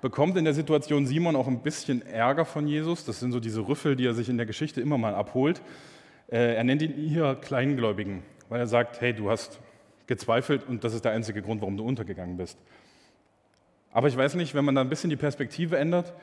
bekommt 0.02 0.38
in 0.38 0.46
der 0.46 0.54
Situation 0.54 1.06
Simon 1.06 1.36
auch 1.36 1.48
ein 1.48 1.62
bisschen 1.62 2.02
Ärger 2.02 2.46
von 2.46 2.68
Jesus. 2.68 3.06
Das 3.06 3.20
sind 3.20 3.32
so 3.32 3.40
diese 3.40 3.68
Rüffel, 3.68 3.96
die 3.96 4.06
er 4.06 4.14
sich 4.14 4.30
in 4.30 4.38
der 4.38 4.46
Geschichte 4.46 4.80
immer 4.80 4.98
mal 4.98 5.14
abholt. 5.14 5.62
Äh, 6.32 6.56
er 6.56 6.64
nennt 6.64 6.82
ihn 6.82 6.94
hier 6.94 7.36
Kleingläubigen, 7.36 8.24
weil 8.50 8.60
er 8.60 8.68
sagt, 8.68 9.02
hey, 9.02 9.14
du 9.14 9.30
hast 9.30 9.60
gezweifelt 10.08 10.68
und 10.68 10.84
das 10.84 10.94
ist 10.94 11.06
der 11.06 11.12
einzige 11.12 11.42
Grund, 11.42 11.62
warum 11.62 11.78
du 11.78 11.84
untergegangen 11.84 12.38
bist. 12.38 12.58
Aber 13.92 14.08
ich 14.08 14.18
weiß 14.18 14.36
nicht, 14.36 14.54
wenn 14.54 14.66
man 14.66 14.76
da 14.76 14.82
ein 14.82 14.90
bisschen 14.90 15.10
die 15.10 15.16
Perspektive 15.16 15.78
ändert, 15.78 16.14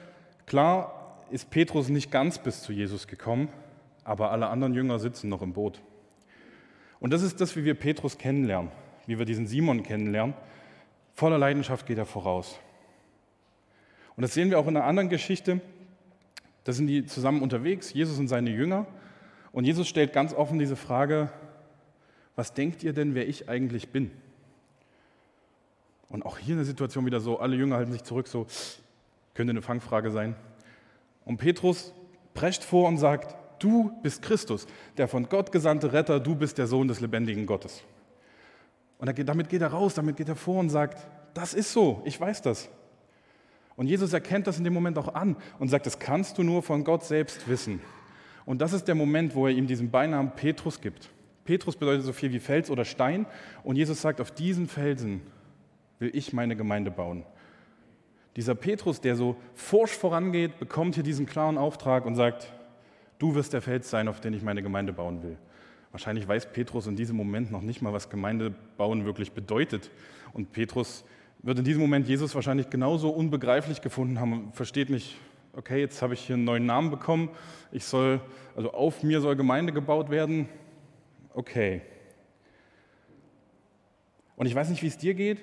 klar 0.47 1.25
ist 1.31 1.51
Petrus 1.51 1.89
nicht 1.89 2.11
ganz 2.11 2.39
bis 2.39 2.63
zu 2.63 2.73
Jesus 2.73 3.07
gekommen, 3.09 3.49
aber 4.05 4.31
alle 4.31 4.49
anderen 4.49 4.75
Jünger 4.75 4.99
sitzen 4.99 5.29
noch 5.29 5.43
im 5.43 5.53
Boot. 5.53 5.81
Und 7.01 7.13
das 7.13 7.23
ist 7.23 7.41
das, 7.41 7.57
wie 7.57 7.65
wir 7.65 7.75
Petrus 7.75 8.19
kennenlernen, 8.19 8.71
wie 9.07 9.19
wir 9.19 9.27
diesen 9.27 9.47
Simon 9.47 9.83
kennenlernen. 9.83 10.35
Voller 11.15 11.39
Leidenschaft 11.39 11.87
geht 11.87 11.99
er 11.99 12.07
voraus. 12.07 12.59
Und 14.17 14.23
das 14.23 14.33
sehen 14.35 14.51
wir 14.51 14.59
auch 14.59 14.69
in 14.69 14.77
einer 14.77 14.87
anderen 14.87 15.09
Geschichte. 15.09 15.61
Da 16.65 16.73
sind 16.73 16.87
die 16.87 17.05
zusammen 17.07 17.43
unterwegs, 17.43 17.93
Jesus 17.93 18.19
und 18.19 18.29
seine 18.29 18.51
Jünger. 18.51 18.87
Und 19.57 19.65
Jesus 19.65 19.89
stellt 19.89 20.13
ganz 20.13 20.35
offen 20.35 20.59
diese 20.59 20.77
Frage, 20.77 21.31
was 22.35 22.53
denkt 22.53 22.83
ihr 22.83 22.93
denn, 22.93 23.15
wer 23.15 23.27
ich 23.27 23.49
eigentlich 23.49 23.89
bin? 23.89 24.11
Und 26.11 26.27
auch 26.27 26.37
hier 26.37 26.57
eine 26.57 26.67
Situation 26.67 27.07
wieder 27.07 27.21
so, 27.21 27.39
alle 27.41 27.57
Jünger 27.57 27.77
halten 27.77 27.91
sich 27.91 28.05
zurück, 28.05 28.29
so, 28.29 28.47
könnte 29.33 29.53
eine 29.53 29.63
Fangfrage 29.63 30.11
sein. 30.11 30.37
Und 31.25 31.39
Petrus 31.39 31.95
prescht 32.35 32.65
vor 32.65 32.87
und 32.87 32.99
sagt, 32.99 33.35
du 33.59 33.99
bist 34.03 34.21
Christus, 34.21 34.67
der 34.99 35.09
von 35.09 35.27
Gott 35.27 35.51
gesandte 35.53 35.91
Retter, 35.95 36.21
du 36.21 36.35
bist 36.35 36.59
der 36.59 36.67
Sohn 36.67 36.87
des 36.87 37.01
lebendigen 37.01 37.47
Gottes. 37.47 37.83
Und 38.99 39.09
damit 39.27 39.49
geht 39.49 39.63
er 39.63 39.69
raus, 39.69 39.95
damit 39.95 40.19
geht 40.19 40.29
er 40.29 40.37
vor 40.37 40.61
und 40.61 40.69
sagt, 40.69 41.09
das 41.33 41.55
ist 41.55 41.73
so, 41.73 42.03
ich 42.05 42.21
weiß 42.21 42.43
das. 42.43 42.69
Und 43.75 43.87
Jesus 43.87 44.13
erkennt 44.13 44.49
das 44.49 44.59
in 44.59 44.65
dem 44.65 44.75
Moment 44.75 44.99
auch 44.99 45.15
an 45.15 45.35
und 45.59 45.69
sagt, 45.69 45.87
das 45.87 45.99
kannst 45.99 46.37
du 46.37 46.43
nur 46.43 46.63
von 46.63 46.85
Gott 46.85 47.05
selbst 47.05 47.49
wissen. 47.49 47.81
Und 48.47 48.63
das 48.63 48.73
ist 48.73 48.89
der 48.89 48.95
Moment, 48.95 49.35
wo 49.35 49.47
er 49.47 49.53
ihm 49.53 49.67
diesen 49.67 49.91
Beinamen 49.91 50.31
Petrus 50.31 50.81
gibt. 50.81 51.11
Petrus 51.45 51.77
bedeutet 51.77 52.05
so 52.05 52.13
viel 52.13 52.33
wie 52.33 52.39
Fels 52.39 52.71
oder 52.71 52.85
Stein. 52.85 53.27
Und 53.63 53.77
Jesus 53.77 54.01
sagt, 54.01 54.21
auf 54.21 54.31
diesen 54.31 54.69
Felsen 54.69 55.21
will 55.99 56.11
ich 56.15 56.33
meine 56.33 56.57
Gemeinde 56.57 56.91
bauen. 56.91 57.25
Dieser 58.37 58.55
Petrus, 58.55 59.01
der 59.01 59.17
so 59.17 59.37
forsch 59.55 59.93
vorangeht, 59.93 60.59
bekommt 60.59 60.95
hier 60.95 61.05
diesen 61.05 61.27
klaren 61.27 61.59
Auftrag 61.59 62.07
und 62.07 62.15
sagt, 62.15 62.53
du 63.19 63.35
wirst 63.35 63.53
der 63.53 63.63
Fels 63.63 63.91
sein, 63.91 64.09
auf 64.09 64.21
den 64.21 64.35
ich 64.35 64.43
meine 64.43 64.63
Gemeinde 64.63 64.93
bauen 64.93 65.23
will. 65.23 65.39
Wahrscheinlich 65.91 66.29
weiß 66.29 66.53
Petrus 66.53 66.87
in 66.87 66.97
diesem 66.97 67.17
Moment 67.17 67.51
noch 67.51 67.63
nicht 67.63 67.81
mal, 67.81 67.93
was 67.93 68.11
Gemeinde 68.11 68.55
bauen 68.77 69.07
wirklich 69.07 69.33
bedeutet. 69.33 69.91
Und 70.35 70.53
Petrus 70.53 71.05
wird 71.43 71.59
in 71.59 71.65
diesem 71.65 71.81
Moment 71.81 72.07
Jesus 72.07 72.35
wahrscheinlich 72.35 72.69
genauso 72.69 73.09
unbegreiflich 73.09 73.81
gefunden 73.81 74.21
haben, 74.21 74.53
versteht 74.53 74.91
nicht, 74.91 75.17
okay, 75.57 75.81
jetzt 75.81 76.03
habe 76.03 76.15
ich 76.15 76.21
hier 76.21 76.35
einen 76.35 76.45
neuen 76.45 76.67
Namen 76.67 76.91
bekommen, 76.91 77.31
ich 77.73 77.85
soll, 77.85 78.21
also 78.55 78.73
auf 78.73 79.03
mir 79.03 79.21
soll 79.21 79.37
Gemeinde 79.37 79.73
gebaut 79.73 80.11
werden, 80.11 80.49
okay. 81.35 81.83
Und 84.37 84.47
ich 84.47 84.55
weiß 84.55 84.69
nicht, 84.69 84.83
wie 84.83 84.87
es 84.87 84.99
dir 84.99 85.15
geht. 85.15 85.43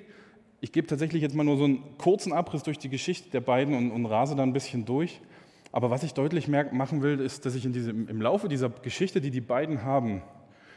Ich 0.60 0.72
gebe 0.72 0.86
tatsächlich 0.86 1.20
jetzt 1.20 1.34
mal 1.34 1.44
nur 1.44 1.58
so 1.58 1.64
einen 1.64 1.98
kurzen 1.98 2.32
Abriss 2.32 2.62
durch 2.62 2.78
die 2.78 2.88
Geschichte 2.88 3.28
der 3.30 3.40
beiden 3.40 3.74
und, 3.74 3.90
und 3.90 4.06
rase 4.06 4.36
da 4.36 4.42
ein 4.42 4.52
bisschen 4.52 4.84
durch. 4.84 5.20
Aber 5.72 5.90
was 5.90 6.04
ich 6.04 6.14
deutlich 6.14 6.46
machen 6.46 7.02
will, 7.02 7.18
ist, 7.20 7.44
dass 7.44 7.56
ich 7.56 7.64
in 7.64 7.72
diesem, 7.72 8.08
im 8.08 8.22
Laufe 8.22 8.48
dieser 8.48 8.70
Geschichte, 8.70 9.20
die 9.20 9.32
die 9.32 9.40
beiden 9.40 9.82
haben, 9.82 10.22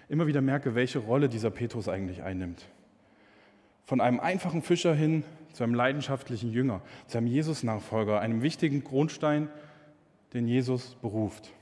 immer 0.09 0.25
wieder 0.25 0.41
merke, 0.41 0.73
welche 0.73 0.99
Rolle 0.99 1.29
dieser 1.29 1.51
Petrus 1.51 1.87
eigentlich 1.87 2.23
einnimmt. 2.23 2.65
Von 3.87 4.01
einem 4.01 4.19
einfachen 4.19 4.61
Fischer 4.61 4.93
hin 4.93 5.23
zu 5.53 5.63
einem 5.63 5.73
leidenschaftlichen 5.73 6.51
Jünger, 6.51 6.81
zu 7.07 7.17
einem 7.17 7.27
Jesus-Nachfolger, 7.27 8.19
einem 8.19 8.41
wichtigen 8.41 8.83
Grundstein, 8.83 9.47
den 10.33 10.45
Jesus 10.45 10.95
beruft. 11.01 11.53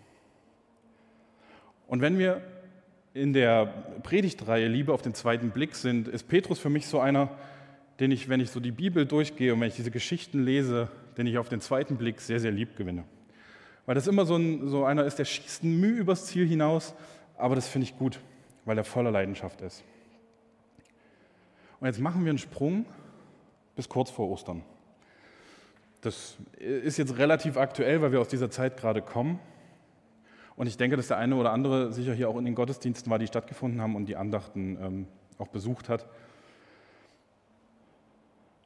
Und 1.86 2.02
wenn 2.02 2.18
wir 2.18 2.42
in 3.14 3.32
der 3.32 3.68
Predigtreihe 4.02 4.68
Liebe 4.68 4.92
auf 4.92 5.04
den 5.04 5.14
zweiten 5.14 5.52
Blick 5.52 5.76
sind, 5.76 6.08
ist 6.08 6.28
Petrus 6.28 6.58
für 6.58 6.72
mich 6.72 6.88
so 6.88 7.00
einer, 7.00 7.30
den 8.00 8.10
ich, 8.10 8.28
wenn 8.28 8.40
ich 8.40 8.50
so 8.50 8.60
die 8.60 8.72
Bibel 8.72 9.06
durchgehe 9.06 9.54
und 9.54 9.62
wenn 9.62 9.68
ich 9.68 9.76
diese 9.76 9.92
Geschichten 9.92 10.44
lese, 10.44 10.90
den 11.20 11.28
ich 11.28 11.38
auf 11.38 11.48
den 11.48 11.62
zweiten 11.62 11.96
Blick 11.96 12.20
sehr, 12.22 12.40
sehr 12.40 12.52
lieb 12.52 12.76
gewinne. 12.76 13.04
Weil 13.86 13.94
das 13.94 14.08
immer 14.08 14.26
so, 14.26 14.36
ein, 14.36 14.68
so 14.68 14.84
einer 14.84 15.06
ist, 15.06 15.20
der 15.20 15.26
schießt 15.26 15.64
Mühe 15.64 16.00
übers 16.00 16.26
Ziel 16.26 16.48
hinaus, 16.48 16.96
aber 17.38 17.54
das 17.54 17.68
finde 17.68 17.86
ich 17.86 17.96
gut, 17.96 18.20
weil 18.66 18.80
er 18.80 18.84
voller 18.84 19.12
Leidenschaft 19.12 19.62
ist. 19.62 19.84
Und 21.80 21.88
jetzt 21.88 22.00
machen 22.00 22.24
wir 22.24 22.30
einen 22.30 22.38
Sprung 22.38 22.86
bis 23.76 23.90
kurz 23.90 24.10
vor 24.10 24.30
Ostern. 24.30 24.64
Das 26.02 26.38
ist 26.60 26.98
jetzt 26.98 27.18
relativ 27.18 27.58
aktuell, 27.58 28.02
weil 28.02 28.12
wir 28.12 28.22
aus 28.22 28.28
dieser 28.28 28.52
Zeit 28.52 28.78
gerade 28.78 29.02
kommen. 29.02 29.40
Und 30.56 30.68
ich 30.68 30.78
denke, 30.78 30.96
dass 30.96 31.08
der 31.08 31.18
eine 31.18 31.36
oder 31.36 31.52
andere 31.52 31.92
sicher 31.92 32.14
hier 32.14 32.30
auch 32.30 32.38
in 32.38 32.46
den 32.46 32.56
Gottesdiensten 32.56 33.12
war, 33.12 33.20
die 33.20 33.28
stattgefunden 33.28 33.82
haben 33.82 33.96
und 33.96 34.06
die 34.06 34.16
Andachten 34.16 34.78
ähm, 34.80 35.08
auch 35.38 35.48
besucht 35.48 35.90
hat. 35.90 36.06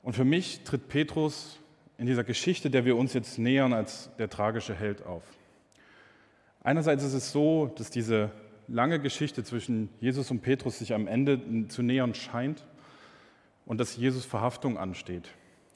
Und 0.03 0.13
für 0.13 0.25
mich 0.25 0.63
tritt 0.63 0.87
Petrus 0.87 1.59
in 1.97 2.05
dieser 2.05 2.23
Geschichte, 2.23 2.69
der 2.69 2.85
wir 2.85 2.95
uns 2.95 3.13
jetzt 3.13 3.39
nähern, 3.39 3.73
als 3.73 4.09
der 4.17 4.29
tragische 4.29 4.75
Held 4.75 5.05
auf. 5.05 5.23
Einerseits 6.61 7.03
ist 7.03 7.13
es 7.13 7.31
so, 7.31 7.67
dass 7.75 7.89
diese 7.89 8.31
lange 8.67 8.99
Geschichte 8.99 9.43
zwischen 9.43 9.89
Jesus 9.99 10.29
und 10.29 10.41
Petrus 10.41 10.79
sich 10.79 10.93
am 10.93 11.07
Ende 11.07 11.67
zu 11.69 11.81
nähern 11.81 12.13
scheint 12.13 12.65
und 13.69 13.79
dass 13.79 13.95
Jesus 13.95 14.25
Verhaftung 14.25 14.79
ansteht. 14.79 15.29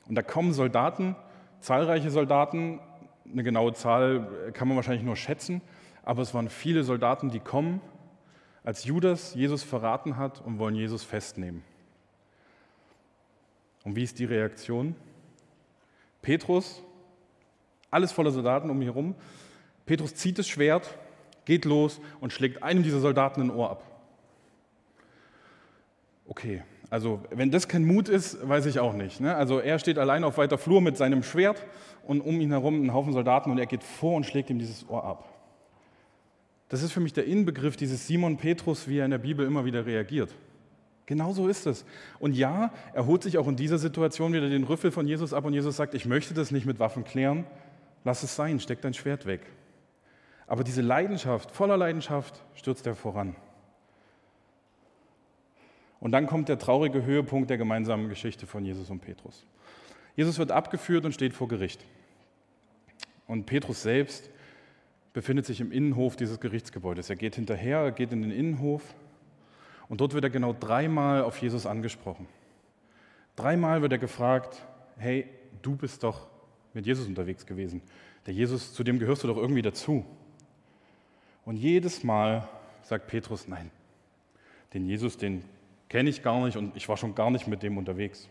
Und 0.07 0.15
da 0.15 0.23
kommen 0.23 0.51
Soldaten, 0.51 1.15
zahlreiche 1.61 2.09
Soldaten, 2.09 2.79
eine 3.31 3.43
genaue 3.43 3.73
Zahl 3.73 4.51
kann 4.53 4.67
man 4.67 4.75
wahrscheinlich 4.75 5.05
nur 5.05 5.15
schätzen, 5.15 5.61
aber 6.01 6.23
es 6.23 6.33
waren 6.33 6.49
viele 6.49 6.83
Soldaten, 6.83 7.29
die 7.29 7.39
kommen, 7.39 7.81
als 8.63 8.83
Judas 8.83 9.35
Jesus 9.35 9.61
verraten 9.61 10.17
hat 10.17 10.41
und 10.41 10.57
wollen 10.57 10.73
Jesus 10.73 11.03
festnehmen. 11.03 11.63
Und 13.83 13.95
wie 13.95 14.03
ist 14.03 14.17
die 14.17 14.25
Reaktion? 14.25 14.95
Petrus, 16.23 16.81
alles 17.91 18.11
voller 18.11 18.31
Soldaten 18.31 18.71
um 18.71 18.81
ihn 18.81 18.87
herum. 18.87 19.15
Petrus 19.85 20.15
zieht 20.15 20.39
das 20.39 20.47
Schwert, 20.47 20.97
geht 21.45 21.63
los 21.63 22.01
und 22.21 22.33
schlägt 22.33 22.63
einem 22.63 22.81
dieser 22.81 23.01
Soldaten 23.01 23.41
ein 23.41 23.51
Ohr 23.51 23.69
ab. 23.69 23.83
Okay, 26.25 26.63
also 26.93 27.21
wenn 27.31 27.49
das 27.49 27.67
kein 27.67 27.85
Mut 27.85 28.07
ist, 28.07 28.47
weiß 28.47 28.67
ich 28.67 28.77
auch 28.77 28.93
nicht. 28.93 29.19
Ne? 29.19 29.35
Also 29.35 29.57
er 29.57 29.79
steht 29.79 29.97
allein 29.97 30.23
auf 30.23 30.37
weiter 30.37 30.59
Flur 30.59 30.79
mit 30.79 30.95
seinem 30.95 31.23
Schwert 31.23 31.65
und 32.05 32.21
um 32.21 32.39
ihn 32.39 32.51
herum 32.51 32.85
ein 32.85 32.93
Haufen 32.93 33.13
Soldaten 33.13 33.49
und 33.49 33.57
er 33.57 33.65
geht 33.65 33.83
vor 33.83 34.15
und 34.15 34.27
schlägt 34.27 34.51
ihm 34.51 34.59
dieses 34.59 34.87
Ohr 34.87 35.03
ab. 35.03 35.27
Das 36.69 36.83
ist 36.83 36.91
für 36.91 36.99
mich 36.99 37.11
der 37.11 37.25
Inbegriff 37.25 37.77
dieses 37.77 38.05
Simon 38.05 38.37
Petrus, 38.37 38.87
wie 38.87 38.99
er 38.99 39.05
in 39.05 39.09
der 39.09 39.17
Bibel 39.17 39.43
immer 39.43 39.65
wieder 39.65 39.87
reagiert. 39.87 40.35
Genau 41.07 41.33
so 41.33 41.47
ist 41.47 41.65
es. 41.65 41.83
Und 42.19 42.35
ja, 42.35 42.71
er 42.93 43.07
holt 43.07 43.23
sich 43.23 43.39
auch 43.39 43.47
in 43.47 43.55
dieser 43.55 43.79
Situation 43.79 44.31
wieder 44.31 44.47
den 44.47 44.63
Rüffel 44.63 44.91
von 44.91 45.07
Jesus 45.07 45.33
ab 45.33 45.45
und 45.45 45.55
Jesus 45.55 45.75
sagt, 45.75 45.95
ich 45.95 46.05
möchte 46.05 46.35
das 46.35 46.51
nicht 46.51 46.67
mit 46.67 46.77
Waffen 46.77 47.05
klären, 47.05 47.45
lass 48.03 48.21
es 48.21 48.35
sein, 48.35 48.59
steck 48.59 48.81
dein 48.81 48.93
Schwert 48.93 49.25
weg. 49.25 49.41
Aber 50.45 50.63
diese 50.63 50.83
Leidenschaft, 50.83 51.49
voller 51.49 51.75
Leidenschaft, 51.75 52.43
stürzt 52.53 52.85
er 52.85 52.93
voran. 52.93 53.35
Und 56.03 56.11
dann 56.11 56.27
kommt 56.27 56.49
der 56.49 56.59
traurige 56.59 57.05
Höhepunkt 57.05 57.49
der 57.49 57.57
gemeinsamen 57.57 58.09
Geschichte 58.09 58.45
von 58.45 58.65
Jesus 58.65 58.89
und 58.89 58.99
Petrus. 58.99 59.45
Jesus 60.17 60.37
wird 60.37 60.51
abgeführt 60.51 61.05
und 61.05 61.13
steht 61.13 61.33
vor 61.33 61.47
Gericht. 61.47 61.85
Und 63.25 63.45
Petrus 63.45 63.83
selbst 63.83 64.29
befindet 65.13 65.45
sich 65.45 65.61
im 65.61 65.71
Innenhof 65.71 66.17
dieses 66.17 66.41
Gerichtsgebäudes. 66.41 67.09
Er 67.09 67.15
geht 67.15 67.35
hinterher, 67.35 67.77
er 67.77 67.93
geht 67.93 68.11
in 68.11 68.21
den 68.21 68.31
Innenhof 68.31 68.83
und 69.87 70.01
dort 70.01 70.13
wird 70.13 70.25
er 70.25 70.29
genau 70.29 70.51
dreimal 70.51 71.21
auf 71.21 71.37
Jesus 71.37 71.65
angesprochen. 71.65 72.27
Dreimal 73.37 73.81
wird 73.81 73.93
er 73.93 73.97
gefragt, 73.97 74.61
hey, 74.97 75.25
du 75.61 75.77
bist 75.77 76.03
doch 76.03 76.27
mit 76.73 76.85
Jesus 76.85 77.07
unterwegs 77.07 77.45
gewesen. 77.45 77.81
Der 78.25 78.33
Jesus, 78.33 78.73
zu 78.73 78.83
dem 78.83 78.99
gehörst 78.99 79.23
du 79.23 79.29
doch 79.29 79.37
irgendwie 79.37 79.61
dazu. 79.61 80.05
Und 81.45 81.55
jedes 81.55 82.03
Mal 82.03 82.49
sagt 82.81 83.07
Petrus, 83.07 83.47
nein, 83.47 83.71
den 84.73 84.85
Jesus, 84.85 85.15
den 85.15 85.45
kenne 85.89 86.09
ich 86.09 86.23
gar 86.23 86.43
nicht 86.45 86.57
und 86.57 86.75
ich 86.75 86.89
war 86.89 86.97
schon 86.97 87.15
gar 87.15 87.31
nicht 87.31 87.47
mit 87.47 87.63
dem 87.63 87.77
unterwegs. 87.77 88.29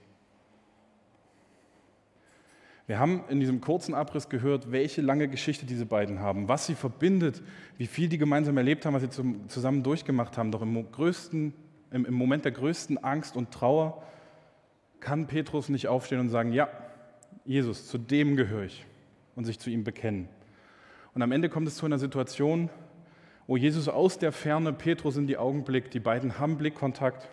Wir 2.87 2.99
haben 2.99 3.23
in 3.29 3.39
diesem 3.39 3.61
kurzen 3.61 3.95
Abriss 3.95 4.29
gehört, 4.29 4.73
welche 4.73 5.01
lange 5.03 5.29
Geschichte 5.29 5.67
diese 5.67 5.87
beiden 5.87 6.19
haben, 6.21 6.49
was 6.49 6.67
sie 6.67 6.75
verbindet, 6.75 7.41
wie 7.79 7.87
viel 7.87 8.09
die 8.09 8.19
gemeinsam 8.19 8.57
erlebt 8.57 8.85
haben, 8.85 8.95
was 8.95 9.03
sie 9.03 9.47
zusammen 9.49 9.83
durchgemacht 9.83 10.37
haben. 10.37 10.51
Doch 10.51 10.63
im, 10.63 10.91
größten, 10.91 11.55
im 11.93 12.15
Moment 12.15 12.45
der 12.45 12.53
größten 12.53 13.03
Angst 13.03 13.37
und 13.37 13.53
Trauer 13.53 14.03
kann 14.99 15.27
Petrus 15.27 15.69
nicht 15.69 15.89
aufstehen 15.89 16.21
und 16.21 16.29
sagen, 16.29 16.53
ja, 16.53 16.69
Jesus, 17.45 17.87
zu 17.87 17.99
dem 17.99 18.37
gehöre 18.37 18.65
ich 18.65 18.85
und 19.37 19.45
sich 19.45 19.59
zu 19.59 19.71
ihm 19.71 19.85
bekennen. 19.85 20.29
Und 21.15 21.23
am 21.23 21.33
Ende 21.33 21.49
kommt 21.49 21.69
es 21.69 21.77
zu 21.77 21.87
einer 21.87 21.99
Situation, 21.99 22.69
wo 23.47 23.57
Jesus 23.57 23.89
aus 23.89 24.19
der 24.19 24.33
Ferne 24.33 24.73
Petrus 24.73 25.17
in 25.17 25.27
die 25.27 25.37
Augen 25.37 25.65
blickt, 25.65 25.95
die 25.95 26.01
beiden 26.01 26.39
haben 26.39 26.57
Blickkontakt 26.57 27.29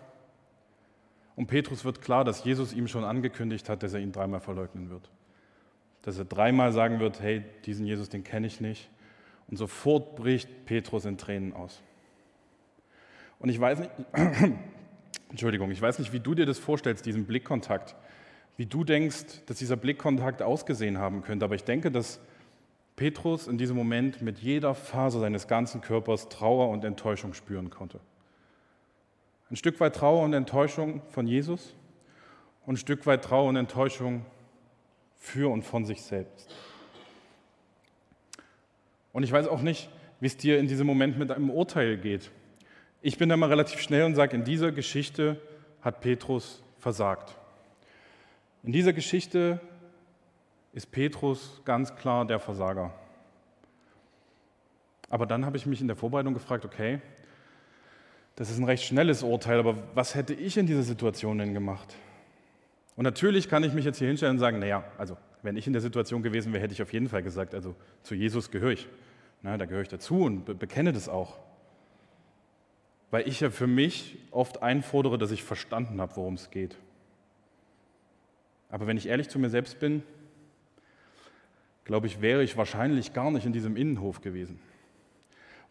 und 1.36 1.46
Petrus 1.46 1.84
wird 1.84 2.02
klar, 2.02 2.24
dass 2.24 2.44
Jesus 2.44 2.72
ihm 2.72 2.88
schon 2.88 3.04
angekündigt 3.04 3.68
hat, 3.68 3.82
dass 3.82 3.94
er 3.94 4.00
ihn 4.00 4.12
dreimal 4.12 4.40
verleugnen 4.40 4.90
wird 4.90 5.10
dass 6.02 6.18
er 6.18 6.24
dreimal 6.24 6.72
sagen 6.72 7.00
wird, 7.00 7.20
hey, 7.20 7.44
diesen 7.66 7.86
Jesus, 7.86 8.08
den 8.08 8.24
kenne 8.24 8.46
ich 8.46 8.60
nicht. 8.60 8.88
Und 9.48 9.56
sofort 9.56 10.16
bricht 10.16 10.64
Petrus 10.64 11.04
in 11.04 11.18
Tränen 11.18 11.52
aus. 11.52 11.82
Und 13.38 13.48
ich 13.48 13.60
weiß 13.60 13.80
nicht, 13.80 13.90
Entschuldigung, 15.30 15.70
ich 15.70 15.82
weiß 15.82 15.98
nicht, 15.98 16.12
wie 16.12 16.20
du 16.20 16.34
dir 16.34 16.46
das 16.46 16.58
vorstellst, 16.58 17.04
diesen 17.06 17.26
Blickkontakt, 17.26 17.96
wie 18.56 18.66
du 18.66 18.84
denkst, 18.84 19.44
dass 19.46 19.58
dieser 19.58 19.76
Blickkontakt 19.76 20.42
ausgesehen 20.42 20.98
haben 20.98 21.22
könnte. 21.22 21.44
Aber 21.44 21.54
ich 21.54 21.64
denke, 21.64 21.90
dass 21.90 22.20
Petrus 22.96 23.46
in 23.46 23.58
diesem 23.58 23.76
Moment 23.76 24.22
mit 24.22 24.38
jeder 24.38 24.74
Phase 24.74 25.20
seines 25.20 25.48
ganzen 25.48 25.80
Körpers 25.80 26.28
Trauer 26.28 26.68
und 26.68 26.84
Enttäuschung 26.84 27.34
spüren 27.34 27.70
konnte. 27.70 28.00
Ein 29.50 29.56
Stück 29.56 29.80
weit 29.80 29.96
Trauer 29.96 30.22
und 30.22 30.32
Enttäuschung 30.32 31.02
von 31.08 31.26
Jesus 31.26 31.74
und 32.66 32.74
ein 32.74 32.76
Stück 32.76 33.04
weit 33.06 33.24
Trauer 33.24 33.48
und 33.48 33.56
Enttäuschung 33.56 34.24
für 35.16 35.50
und 35.50 35.62
von 35.62 35.84
sich 35.84 36.02
selbst. 36.02 36.54
Und 39.12 39.24
ich 39.24 39.32
weiß 39.32 39.48
auch 39.48 39.60
nicht, 39.60 39.90
wie 40.20 40.26
es 40.26 40.36
dir 40.36 40.58
in 40.60 40.68
diesem 40.68 40.86
Moment 40.86 41.18
mit 41.18 41.32
einem 41.32 41.50
Urteil 41.50 41.98
geht. 41.98 42.30
Ich 43.02 43.18
bin 43.18 43.28
da 43.28 43.36
mal 43.36 43.48
relativ 43.48 43.80
schnell 43.80 44.04
und 44.04 44.14
sage, 44.14 44.36
in 44.36 44.44
dieser 44.44 44.70
Geschichte 44.70 45.40
hat 45.82 46.00
Petrus 46.00 46.62
versagt. 46.78 47.36
In 48.62 48.70
dieser 48.70 48.92
Geschichte 48.92 49.60
ist 50.72 50.92
Petrus 50.92 51.60
ganz 51.64 51.96
klar 51.96 52.24
der 52.24 52.38
Versager. 52.38 52.94
Aber 55.08 55.26
dann 55.26 55.44
habe 55.44 55.56
ich 55.56 55.66
mich 55.66 55.80
in 55.80 55.88
der 55.88 55.96
Vorbereitung 55.96 56.34
gefragt, 56.34 56.64
okay, 56.64 57.00
das 58.40 58.48
ist 58.48 58.56
ein 58.56 58.64
recht 58.64 58.84
schnelles 58.84 59.22
Urteil, 59.22 59.58
aber 59.58 59.76
was 59.94 60.14
hätte 60.14 60.32
ich 60.32 60.56
in 60.56 60.64
dieser 60.64 60.82
Situation 60.82 61.36
denn 61.36 61.52
gemacht? 61.52 61.94
Und 62.96 63.04
natürlich 63.04 63.50
kann 63.50 63.64
ich 63.64 63.74
mich 63.74 63.84
jetzt 63.84 63.98
hier 63.98 64.08
hinstellen 64.08 64.36
und 64.36 64.38
sagen, 64.38 64.60
naja, 64.60 64.82
also 64.96 65.18
wenn 65.42 65.58
ich 65.58 65.66
in 65.66 65.74
der 65.74 65.82
Situation 65.82 66.22
gewesen 66.22 66.54
wäre, 66.54 66.62
hätte 66.62 66.72
ich 66.72 66.80
auf 66.80 66.90
jeden 66.90 67.10
Fall 67.10 67.22
gesagt, 67.22 67.54
also 67.54 67.74
zu 68.02 68.14
Jesus 68.14 68.50
gehöre 68.50 68.70
ich. 68.70 68.88
Na, 69.42 69.58
da 69.58 69.66
gehöre 69.66 69.82
ich 69.82 69.88
dazu 69.88 70.22
und 70.22 70.46
be 70.46 70.54
bekenne 70.54 70.94
das 70.94 71.06
auch. 71.06 71.38
Weil 73.10 73.28
ich 73.28 73.40
ja 73.40 73.50
für 73.50 73.66
mich 73.66 74.16
oft 74.30 74.62
einfordere, 74.62 75.18
dass 75.18 75.32
ich 75.32 75.44
verstanden 75.44 76.00
habe, 76.00 76.16
worum 76.16 76.32
es 76.32 76.50
geht. 76.50 76.78
Aber 78.70 78.86
wenn 78.86 78.96
ich 78.96 79.06
ehrlich 79.06 79.28
zu 79.28 79.38
mir 79.38 79.50
selbst 79.50 79.80
bin, 79.80 80.02
glaube 81.84 82.06
ich, 82.06 82.22
wäre 82.22 82.42
ich 82.42 82.56
wahrscheinlich 82.56 83.12
gar 83.12 83.30
nicht 83.30 83.44
in 83.44 83.52
diesem 83.52 83.76
Innenhof 83.76 84.22
gewesen. 84.22 84.58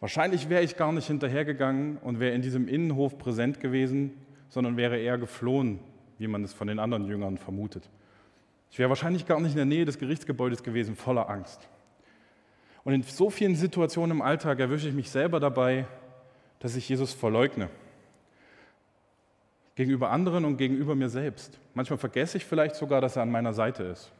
Wahrscheinlich 0.00 0.48
wäre 0.48 0.62
ich 0.62 0.76
gar 0.76 0.92
nicht 0.92 1.06
hinterhergegangen 1.06 1.98
und 1.98 2.20
wäre 2.20 2.34
in 2.34 2.42
diesem 2.42 2.68
Innenhof 2.68 3.18
präsent 3.18 3.60
gewesen, 3.60 4.14
sondern 4.48 4.76
wäre 4.76 4.98
eher 4.98 5.18
geflohen 5.18 5.80
wie 6.20 6.28
man 6.28 6.44
es 6.44 6.52
von 6.52 6.68
den 6.68 6.78
anderen 6.78 7.06
Jüngern 7.06 7.38
vermutet. 7.38 7.88
Ich 8.70 8.78
wäre 8.78 8.90
wahrscheinlich 8.90 9.26
gar 9.26 9.40
nicht 9.40 9.52
in 9.52 9.56
der 9.56 9.64
Nähe 9.64 9.86
des 9.86 9.98
Gerichtsgebäudes 9.98 10.62
gewesen, 10.62 10.94
voller 10.94 11.30
Angst. 11.30 11.66
Und 12.84 12.92
in 12.92 13.02
so 13.02 13.30
vielen 13.30 13.56
Situationen 13.56 14.18
im 14.18 14.22
Alltag 14.22 14.60
erwische 14.60 14.86
ich 14.86 14.94
mich 14.94 15.10
selber 15.10 15.40
dabei, 15.40 15.86
dass 16.58 16.76
ich 16.76 16.86
Jesus 16.88 17.14
verleugne. 17.14 17.70
Gegenüber 19.76 20.10
anderen 20.10 20.44
und 20.44 20.58
gegenüber 20.58 20.94
mir 20.94 21.08
selbst. 21.08 21.58
Manchmal 21.72 21.98
vergesse 21.98 22.36
ich 22.36 22.44
vielleicht 22.44 22.74
sogar, 22.74 23.00
dass 23.00 23.16
er 23.16 23.22
an 23.22 23.30
meiner 23.30 23.54
Seite 23.54 23.84
ist. 23.84 24.12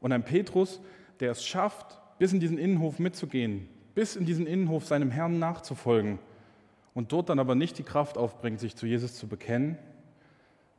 Und 0.00 0.12
ein 0.12 0.24
Petrus, 0.24 0.80
der 1.18 1.32
es 1.32 1.44
schafft, 1.44 1.98
bis 2.20 2.32
in 2.32 2.38
diesen 2.38 2.56
Innenhof 2.56 3.00
mitzugehen, 3.00 3.68
bis 3.96 4.14
in 4.14 4.26
diesen 4.26 4.46
Innenhof 4.46 4.84
seinem 4.84 5.10
Herrn 5.10 5.38
nachzufolgen 5.38 6.18
und 6.92 7.12
dort 7.12 7.30
dann 7.30 7.38
aber 7.38 7.54
nicht 7.54 7.78
die 7.78 7.82
Kraft 7.82 8.18
aufbringt, 8.18 8.60
sich 8.60 8.76
zu 8.76 8.86
Jesus 8.86 9.14
zu 9.14 9.26
bekennen, 9.26 9.78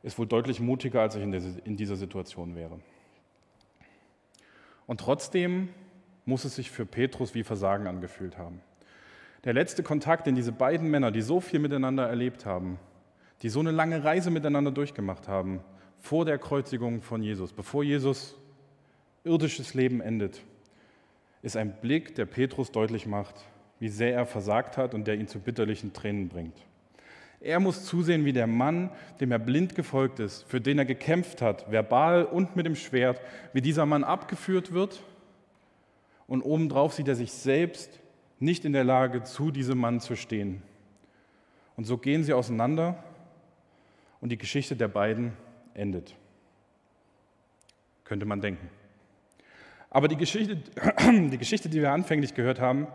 ist 0.04 0.20
wohl 0.20 0.28
deutlich 0.28 0.60
mutiger, 0.60 1.02
als 1.02 1.16
ich 1.16 1.22
in 1.22 1.76
dieser 1.76 1.96
Situation 1.96 2.54
wäre. 2.54 2.78
Und 4.86 5.00
trotzdem 5.00 5.68
muss 6.26 6.44
es 6.44 6.54
sich 6.54 6.70
für 6.70 6.86
Petrus 6.86 7.34
wie 7.34 7.42
Versagen 7.42 7.88
angefühlt 7.88 8.38
haben. 8.38 8.60
Der 9.42 9.52
letzte 9.52 9.82
Kontakt, 9.82 10.28
den 10.28 10.36
diese 10.36 10.52
beiden 10.52 10.88
Männer, 10.88 11.10
die 11.10 11.22
so 11.22 11.40
viel 11.40 11.58
miteinander 11.58 12.08
erlebt 12.08 12.46
haben, 12.46 12.78
die 13.42 13.48
so 13.48 13.58
eine 13.58 13.72
lange 13.72 14.04
Reise 14.04 14.30
miteinander 14.30 14.70
durchgemacht 14.70 15.26
haben, 15.26 15.58
vor 15.98 16.24
der 16.24 16.38
Kreuzigung 16.38 17.02
von 17.02 17.24
Jesus, 17.24 17.52
bevor 17.52 17.82
Jesus 17.82 18.36
irdisches 19.24 19.74
Leben 19.74 20.00
endet, 20.00 20.40
ist 21.42 21.56
ein 21.56 21.72
Blick, 21.80 22.14
der 22.14 22.26
Petrus 22.26 22.72
deutlich 22.72 23.06
macht, 23.06 23.34
wie 23.80 23.88
sehr 23.88 24.14
er 24.14 24.26
versagt 24.26 24.76
hat 24.76 24.94
und 24.94 25.06
der 25.06 25.14
ihn 25.14 25.28
zu 25.28 25.38
bitterlichen 25.38 25.92
Tränen 25.92 26.28
bringt. 26.28 26.56
Er 27.40 27.60
muss 27.60 27.84
zusehen, 27.84 28.24
wie 28.24 28.32
der 28.32 28.48
Mann, 28.48 28.90
dem 29.20 29.30
er 29.30 29.38
blind 29.38 29.76
gefolgt 29.76 30.18
ist, 30.18 30.42
für 30.48 30.60
den 30.60 30.78
er 30.78 30.84
gekämpft 30.84 31.40
hat, 31.40 31.70
verbal 31.70 32.24
und 32.24 32.56
mit 32.56 32.66
dem 32.66 32.74
Schwert, 32.74 33.20
wie 33.52 33.60
dieser 33.60 33.86
Mann 33.86 34.02
abgeführt 34.02 34.72
wird. 34.72 35.02
Und 36.26 36.42
obendrauf 36.42 36.94
sieht 36.94 37.06
er 37.06 37.14
sich 37.14 37.32
selbst 37.32 38.00
nicht 38.40 38.64
in 38.64 38.72
der 38.72 38.84
Lage, 38.84 39.22
zu 39.22 39.52
diesem 39.52 39.78
Mann 39.78 40.00
zu 40.00 40.16
stehen. 40.16 40.62
Und 41.76 41.84
so 41.84 41.96
gehen 41.96 42.24
sie 42.24 42.32
auseinander 42.32 43.02
und 44.20 44.30
die 44.30 44.38
Geschichte 44.38 44.74
der 44.74 44.88
beiden 44.88 45.32
endet. 45.74 46.16
Könnte 48.04 48.26
man 48.26 48.40
denken. 48.40 48.68
Aber 49.90 50.08
die 50.08 50.16
Geschichte, 50.16 50.56
die 51.00 51.38
Geschichte, 51.38 51.68
die 51.68 51.80
wir 51.80 51.92
anfänglich 51.92 52.34
gehört 52.34 52.60
haben, 52.60 52.88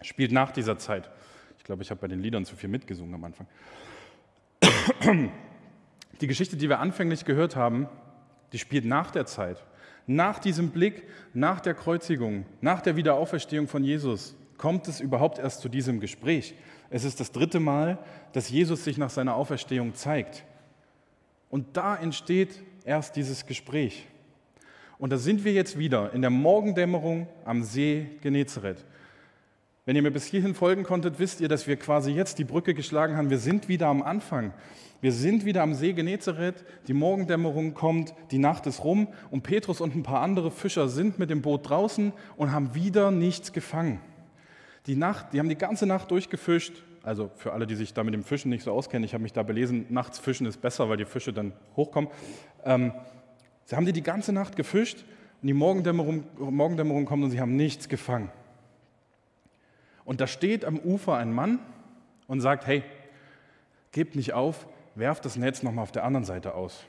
spielt 0.00 0.32
nach 0.32 0.50
dieser 0.50 0.78
Zeit. 0.78 1.10
Ich 1.58 1.64
glaube, 1.64 1.82
ich 1.82 1.90
habe 1.90 2.00
bei 2.00 2.08
den 2.08 2.20
Liedern 2.20 2.44
zu 2.44 2.56
viel 2.56 2.68
mitgesungen 2.68 3.14
am 3.14 3.24
Anfang. 3.24 3.46
Die 6.20 6.26
Geschichte, 6.28 6.56
die 6.56 6.68
wir 6.68 6.78
anfänglich 6.78 7.24
gehört 7.24 7.56
haben, 7.56 7.88
die 8.52 8.58
spielt 8.58 8.84
nach 8.84 9.10
der 9.10 9.26
Zeit. 9.26 9.64
Nach 10.06 10.38
diesem 10.38 10.70
Blick, 10.70 11.08
nach 11.34 11.60
der 11.60 11.74
Kreuzigung, 11.74 12.46
nach 12.60 12.80
der 12.80 12.96
Wiederauferstehung 12.96 13.66
von 13.66 13.82
Jesus, 13.82 14.36
kommt 14.56 14.86
es 14.86 15.00
überhaupt 15.00 15.38
erst 15.38 15.60
zu 15.60 15.68
diesem 15.68 15.98
Gespräch. 15.98 16.54
Es 16.90 17.04
ist 17.04 17.18
das 17.18 17.32
dritte 17.32 17.58
Mal, 17.58 17.98
dass 18.32 18.50
Jesus 18.50 18.84
sich 18.84 18.98
nach 18.98 19.10
seiner 19.10 19.34
Auferstehung 19.34 19.94
zeigt. 19.94 20.44
Und 21.50 21.76
da 21.76 21.96
entsteht 21.96 22.62
erst 22.84 23.16
dieses 23.16 23.46
Gespräch. 23.46 24.06
Und 25.02 25.10
da 25.10 25.18
sind 25.18 25.44
wir 25.44 25.52
jetzt 25.52 25.80
wieder 25.80 26.12
in 26.12 26.20
der 26.20 26.30
Morgendämmerung 26.30 27.26
am 27.44 27.64
See 27.64 28.06
Genezareth. 28.20 28.84
Wenn 29.84 29.96
ihr 29.96 30.02
mir 30.02 30.12
bis 30.12 30.26
hierhin 30.26 30.54
folgen 30.54 30.84
konntet, 30.84 31.18
wisst 31.18 31.40
ihr, 31.40 31.48
dass 31.48 31.66
wir 31.66 31.76
quasi 31.76 32.12
jetzt 32.12 32.38
die 32.38 32.44
Brücke 32.44 32.72
geschlagen 32.72 33.16
haben. 33.16 33.28
Wir 33.28 33.38
sind 33.38 33.66
wieder 33.66 33.88
am 33.88 34.00
Anfang. 34.00 34.54
Wir 35.00 35.10
sind 35.10 35.44
wieder 35.44 35.64
am 35.64 35.74
See 35.74 35.92
Genezareth. 35.92 36.64
Die 36.86 36.92
Morgendämmerung 36.92 37.74
kommt, 37.74 38.14
die 38.30 38.38
Nacht 38.38 38.68
ist 38.68 38.84
rum 38.84 39.08
und 39.32 39.42
Petrus 39.42 39.80
und 39.80 39.96
ein 39.96 40.04
paar 40.04 40.20
andere 40.20 40.52
Fischer 40.52 40.88
sind 40.88 41.18
mit 41.18 41.30
dem 41.30 41.42
Boot 41.42 41.68
draußen 41.68 42.12
und 42.36 42.52
haben 42.52 42.76
wieder 42.76 43.10
nichts 43.10 43.52
gefangen. 43.52 44.00
Die 44.86 44.94
Nacht, 44.94 45.32
die 45.32 45.40
haben 45.40 45.48
die 45.48 45.58
ganze 45.58 45.84
Nacht 45.84 46.12
durchgefischt. 46.12 46.80
Also 47.02 47.32
für 47.34 47.52
alle, 47.52 47.66
die 47.66 47.74
sich 47.74 47.92
da 47.92 48.04
mit 48.04 48.14
dem 48.14 48.22
Fischen 48.22 48.50
nicht 48.50 48.62
so 48.62 48.70
auskennen, 48.70 49.04
ich 49.04 49.14
habe 49.14 49.24
mich 49.24 49.32
da 49.32 49.42
belesen, 49.42 49.84
nachts 49.88 50.20
fischen 50.20 50.46
ist 50.46 50.60
besser, 50.60 50.88
weil 50.88 50.96
die 50.96 51.06
Fische 51.06 51.32
dann 51.32 51.54
hochkommen. 51.74 52.08
Ähm, 52.64 52.92
Sie 53.64 53.76
haben 53.76 53.86
die 53.86 53.92
die 53.92 54.02
ganze 54.02 54.32
Nacht 54.32 54.56
gefischt 54.56 55.04
und 55.40 55.48
die 55.48 55.54
Morgendämmerung, 55.54 56.24
Morgendämmerung 56.38 57.04
kommt 57.04 57.24
und 57.24 57.30
sie 57.30 57.40
haben 57.40 57.56
nichts 57.56 57.88
gefangen. 57.88 58.30
Und 60.04 60.20
da 60.20 60.26
steht 60.26 60.64
am 60.64 60.78
Ufer 60.78 61.16
ein 61.16 61.32
Mann 61.32 61.58
und 62.26 62.40
sagt, 62.40 62.66
hey, 62.66 62.82
gebt 63.92 64.16
nicht 64.16 64.32
auf, 64.32 64.66
werft 64.94 65.24
das 65.24 65.36
Netz 65.36 65.62
nochmal 65.62 65.84
auf 65.84 65.92
der 65.92 66.04
anderen 66.04 66.24
Seite 66.24 66.54
aus. 66.54 66.84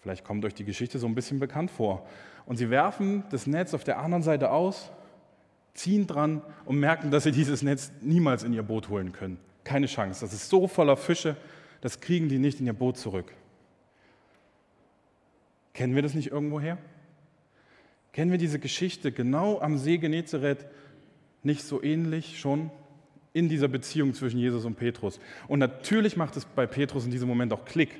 Vielleicht 0.00 0.24
kommt 0.24 0.44
euch 0.44 0.54
die 0.54 0.64
Geschichte 0.64 0.98
so 0.98 1.06
ein 1.06 1.14
bisschen 1.14 1.40
bekannt 1.40 1.70
vor. 1.70 2.06
Und 2.46 2.56
sie 2.56 2.70
werfen 2.70 3.24
das 3.30 3.46
Netz 3.46 3.74
auf 3.74 3.84
der 3.84 3.98
anderen 3.98 4.22
Seite 4.22 4.50
aus, 4.50 4.90
ziehen 5.74 6.06
dran 6.06 6.42
und 6.64 6.78
merken, 6.78 7.10
dass 7.10 7.24
sie 7.24 7.32
dieses 7.32 7.62
Netz 7.62 7.92
niemals 8.00 8.42
in 8.42 8.52
ihr 8.52 8.62
Boot 8.62 8.88
holen 8.88 9.12
können. 9.12 9.38
Keine 9.64 9.86
Chance. 9.86 10.24
Das 10.24 10.32
ist 10.32 10.48
so 10.48 10.66
voller 10.66 10.96
Fische, 10.96 11.36
das 11.80 12.00
kriegen 12.00 12.28
die 12.28 12.38
nicht 12.38 12.60
in 12.60 12.66
ihr 12.66 12.72
Boot 12.72 12.96
zurück. 12.96 13.32
Kennen 15.78 15.94
wir 15.94 16.02
das 16.02 16.14
nicht 16.14 16.32
irgendwoher? 16.32 16.76
Kennen 18.12 18.32
wir 18.32 18.38
diese 18.38 18.58
Geschichte 18.58 19.12
genau 19.12 19.60
am 19.60 19.78
See 19.78 19.98
Genezareth 19.98 20.66
nicht 21.44 21.62
so 21.62 21.80
ähnlich 21.80 22.40
schon 22.40 22.72
in 23.32 23.48
dieser 23.48 23.68
Beziehung 23.68 24.12
zwischen 24.12 24.40
Jesus 24.40 24.64
und 24.64 24.74
Petrus? 24.74 25.20
Und 25.46 25.60
natürlich 25.60 26.16
macht 26.16 26.36
es 26.36 26.46
bei 26.46 26.66
Petrus 26.66 27.04
in 27.04 27.12
diesem 27.12 27.28
Moment 27.28 27.52
auch 27.52 27.64
Klick. 27.64 27.90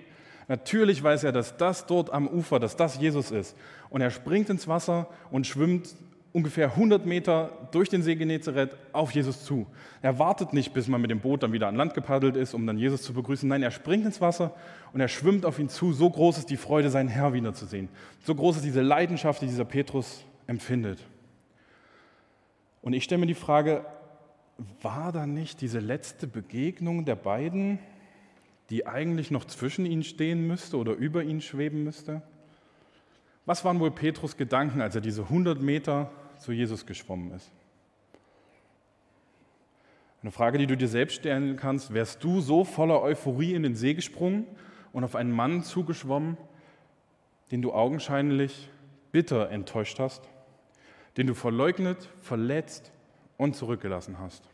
Natürlich 0.49 1.05
weiß 1.05 1.23
er, 1.23 1.31
dass 1.31 1.57
das 1.57 1.87
dort 1.87 2.13
am 2.13 2.27
Ufer, 2.27 2.59
dass 2.59 2.75
das 2.75 2.99
Jesus 2.99 3.31
ist. 3.31 3.57
Und 3.91 4.01
er 4.01 4.11
springt 4.11 4.51
ins 4.51 4.67
Wasser 4.67 5.09
und 5.31 5.47
schwimmt 5.47 5.95
ungefähr 6.33 6.73
100 6.73 7.07
Meter 7.07 7.69
durch 7.73 7.89
den 7.89 8.03
See 8.03 8.15
Genezareth 8.15 8.77
auf 8.93 9.13
Jesus 9.13 9.45
zu. 9.45 9.67
Er 10.03 10.19
wartet 10.19 10.53
nicht, 10.53 10.75
bis 10.75 10.89
man 10.89 11.01
mit 11.01 11.11
dem 11.11 11.21
Boot 11.21 11.43
dann 11.43 11.53
wieder 11.53 11.69
an 11.69 11.77
Land 11.77 11.95
gepaddelt 11.95 12.37
ist, 12.37 12.55
um 12.55 12.67
dann 12.67 12.79
Jesus 12.79 13.03
zu 13.03 13.15
begrüßen. 13.15 13.49
Nein, 13.49 13.63
er 13.63 13.71
springt 13.71 14.05
ins 14.05 14.21
Wasser 14.21 14.55
und 14.93 15.01
er 15.01 15.09
schwimmt 15.09 15.47
auf 15.47 15.59
ihn 15.59 15.69
zu. 15.69 15.93
So 15.93 16.11
groß 16.11 16.39
ist 16.39 16.51
die 16.51 16.57
Freude, 16.57 16.91
seinen 16.91 17.09
Herr 17.09 17.33
wiederzusehen. 17.33 17.89
So 18.25 18.35
groß 18.35 18.57
ist 18.57 18.65
diese 18.65 18.83
Leidenschaft, 18.83 19.43
die 19.43 19.47
dieser 19.47 19.65
Petrus 19.65 20.25
empfindet. 20.47 21.01
Und 22.83 22.93
ich 22.93 23.05
stelle 23.05 23.21
mir 23.21 23.27
die 23.27 23.35
Frage, 23.35 23.85
war 24.83 25.13
da 25.13 25.27
nicht 25.27 25.61
diese 25.61 25.81
letzte 25.81 26.27
Begegnung 26.27 27.05
der 27.05 27.17
beiden, 27.17 27.79
die 28.71 28.87
eigentlich 28.87 29.31
noch 29.31 29.45
zwischen 29.45 29.87
ihnen 29.87 30.05
stehen 30.05 30.47
müsste 30.47 30.77
oder 30.77 30.93
über 30.93 31.23
ihn 31.23 31.41
schweben 31.41 31.85
müsste? 31.85 32.23
Was 33.49 33.65
waren 33.65 33.81
wohl 33.81 33.91
Petrus 33.91 34.37
Gedanken, 34.37 34.83
als 34.83 34.95
er 34.95 35.01
diese 35.01 35.23
100 35.23 35.63
Meter 35.63 36.11
zu 36.37 36.53
Jesus 36.53 36.85
geschwommen 36.85 37.33
ist? 37.33 37.51
Eine 40.21 40.33
Frage, 40.33 40.59
die 40.59 40.67
du 40.67 40.77
dir 40.77 40.87
selbst 40.87 41.15
stellen 41.15 41.57
kannst, 41.57 41.95
wärst 41.95 42.23
du 42.23 42.43
so 42.43 42.65
voller 42.65 43.01
Euphorie 43.01 43.55
in 43.55 43.63
den 43.63 43.75
See 43.75 43.95
gesprungen 43.95 44.45
und 44.93 45.03
auf 45.03 45.17
einen 45.17 45.33
Mann 45.33 45.63
zugeschwommen, 45.63 46.37
den 47.51 47.63
du 47.63 47.73
augenscheinlich 47.73 48.69
bitter 49.13 49.49
enttäuscht 49.49 49.99
hast, 49.99 50.29
den 51.17 51.27
du 51.27 51.33
verleugnet, 51.33 52.11
verletzt 52.21 52.93
und 53.39 53.57
zurückgelassen 53.57 54.19
hast? 54.19 54.47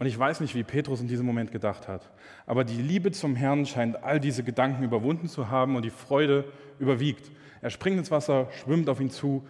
Und 0.00 0.06
ich 0.06 0.18
weiß 0.18 0.40
nicht, 0.40 0.54
wie 0.54 0.64
Petrus 0.64 1.02
in 1.02 1.08
diesem 1.08 1.26
Moment 1.26 1.52
gedacht 1.52 1.86
hat. 1.86 2.10
Aber 2.46 2.64
die 2.64 2.80
Liebe 2.80 3.12
zum 3.12 3.36
Herrn 3.36 3.66
scheint 3.66 4.02
all 4.02 4.18
diese 4.18 4.42
Gedanken 4.42 4.82
überwunden 4.82 5.28
zu 5.28 5.50
haben 5.50 5.76
und 5.76 5.84
die 5.84 5.90
Freude 5.90 6.50
überwiegt. 6.78 7.30
Er 7.60 7.68
springt 7.68 7.98
ins 7.98 8.10
Wasser, 8.10 8.48
schwimmt 8.50 8.88
auf 8.88 8.98
ihn 8.98 9.10
zu 9.10 9.46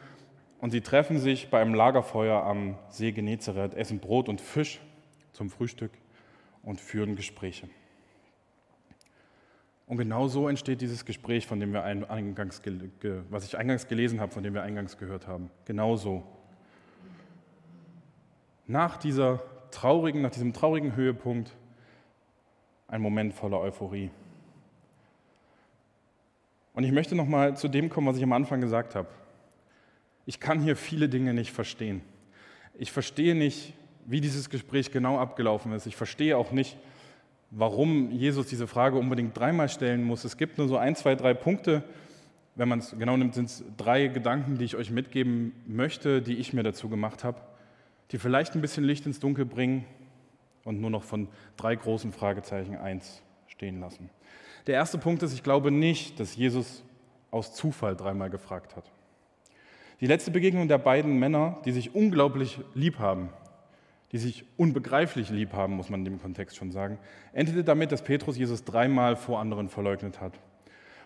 und 0.59 0.73
sie 0.73 0.81
treffen 0.81 1.21
sich 1.21 1.51
bei 1.51 1.61
einem 1.61 1.73
Lagerfeuer 1.73 2.43
am 2.43 2.77
See 2.89 3.13
Genezareth, 3.13 3.75
essen 3.75 4.01
Brot 4.01 4.29
und 4.29 4.41
Fisch 4.41 4.81
zum 5.31 5.51
Frühstück 5.51 5.93
und 6.65 6.81
führen 6.81 7.15
Gespräche. 7.15 7.69
Und 9.87 9.99
genau 9.99 10.27
so 10.27 10.49
entsteht 10.49 10.81
dieses 10.81 11.05
Gespräch, 11.05 11.47
von 11.47 11.61
dem 11.61 11.73
wir 11.73 11.85
eingangs, 11.85 12.61
was 13.31 13.45
ich 13.45 13.57
eingangs 13.57 13.87
gelesen 13.87 14.21
habe, 14.21 14.33
von 14.33 14.43
dem 14.43 14.55
wir 14.55 14.63
eingangs 14.63 14.99
gehört 14.99 15.29
haben. 15.29 15.49
Genau 15.65 15.95
so. 15.95 16.25
Nach 18.67 18.97
dieser 18.97 19.45
traurigen, 19.71 20.23
nach 20.23 20.31
diesem 20.31 20.53
traurigen 20.53 20.97
Höhepunkt 20.97 21.57
ein 22.89 23.01
Moment 23.01 23.35
voller 23.35 23.61
Euphorie. 23.61 24.11
Und 26.75 26.85
ich 26.85 26.93
möchte 26.93 27.15
noch 27.15 27.27
mal 27.27 27.57
zu 27.57 27.69
dem 27.69 27.89
kommen, 27.89 28.07
was 28.07 28.17
ich 28.17 28.23
am 28.23 28.33
Anfang 28.33 28.61
gesagt 28.61 28.95
habe. 28.95 29.09
Ich 30.27 30.41
kann 30.41 30.61
hier 30.61 30.77
viele 30.77 31.09
Dinge 31.09 31.35
nicht 31.35 31.53
verstehen. 31.53 32.03
Ich 32.79 32.93
verstehe 32.93 33.35
nicht, 33.35 33.75
wie 34.07 34.21
dieses 34.21 34.51
Gespräch 34.51 34.91
genau 34.91 35.19
abgelaufen 35.19 35.73
ist. 35.73 35.87
Ich 35.87 35.97
verstehe 35.97 36.37
auch 36.37 36.53
nicht, 36.53 36.77
warum 37.51 38.11
Jesus 38.11 38.47
diese 38.47 38.67
Frage 38.67 38.97
unbedingt 38.97 39.37
dreimal 39.37 39.69
stellen 39.69 40.03
muss. 40.03 40.25
Es 40.25 40.37
gibt 40.37 40.59
nur 40.59 40.69
so 40.69 40.77
ein, 40.77 40.97
zwei, 40.97 41.15
drei 41.15 41.35
Punkte. 41.35 41.83
Wenn 42.55 42.69
man 42.69 42.81
es 42.81 42.95
genau 42.99 43.17
nimmt, 43.17 43.35
sind 43.35 43.47
es 43.47 43.65
drei 43.77 44.09
Gedanken, 44.09 44.59
die 44.59 44.65
ich 44.65 44.77
euch 44.77 44.91
mitgeben 44.91 45.53
möchte, 45.67 46.23
die 46.23 46.37
ich 46.37 46.53
mir 46.53 46.63
dazu 46.63 46.89
gemacht 46.89 47.25
habe 47.25 47.41
die 48.13 48.19
vielleicht 48.19 48.55
ein 48.55 48.61
bisschen 48.61 48.85
Licht 48.85 49.07
ins 49.07 49.21
Dunkel 49.21 49.45
bringen 49.45 49.85
und 50.65 50.81
nur 50.81 50.91
noch 50.91 51.03
von 51.03 51.29
drei 51.57 51.75
großen 51.75 52.13
Fragezeichen 52.13 52.77
eins 52.77 53.23
stehen 53.47 53.81
lassen. 53.81 54.11
Der 54.67 54.75
erste 54.75 54.99
Punkt 54.99 55.23
ist, 55.23 55.33
ich 55.33 55.43
glaube 55.43 55.71
nicht, 55.71 56.21
dass 56.21 56.37
Jesus 56.37 56.85
aus 57.31 57.55
Zufall 57.55 57.97
dreimal 57.97 58.31
gefragt 58.31 58.77
hat. 58.77 58.91
Die 60.01 60.07
letzte 60.07 60.31
Begegnung 60.31 60.69
der 60.69 60.79
beiden 60.79 61.19
Männer, 61.19 61.59
die 61.65 61.73
sich 61.73 61.95
unglaublich 61.95 62.59
lieb 62.75 62.99
haben, 62.99 63.31
die 64.13 64.19
sich 64.19 64.45
unbegreiflich 64.57 65.31
lieb 65.31 65.53
haben, 65.53 65.77
muss 65.77 65.89
man 65.89 66.01
in 66.01 66.07
dem 66.07 66.21
Kontext 66.21 66.57
schon 66.57 66.73
sagen, 66.73 66.99
endete 67.33 67.63
damit, 67.63 67.93
dass 67.93 68.03
Petrus 68.03 68.37
Jesus 68.37 68.65
dreimal 68.65 69.15
vor 69.15 69.39
anderen 69.39 69.69
verleugnet 69.69 70.21
hat. 70.21 70.33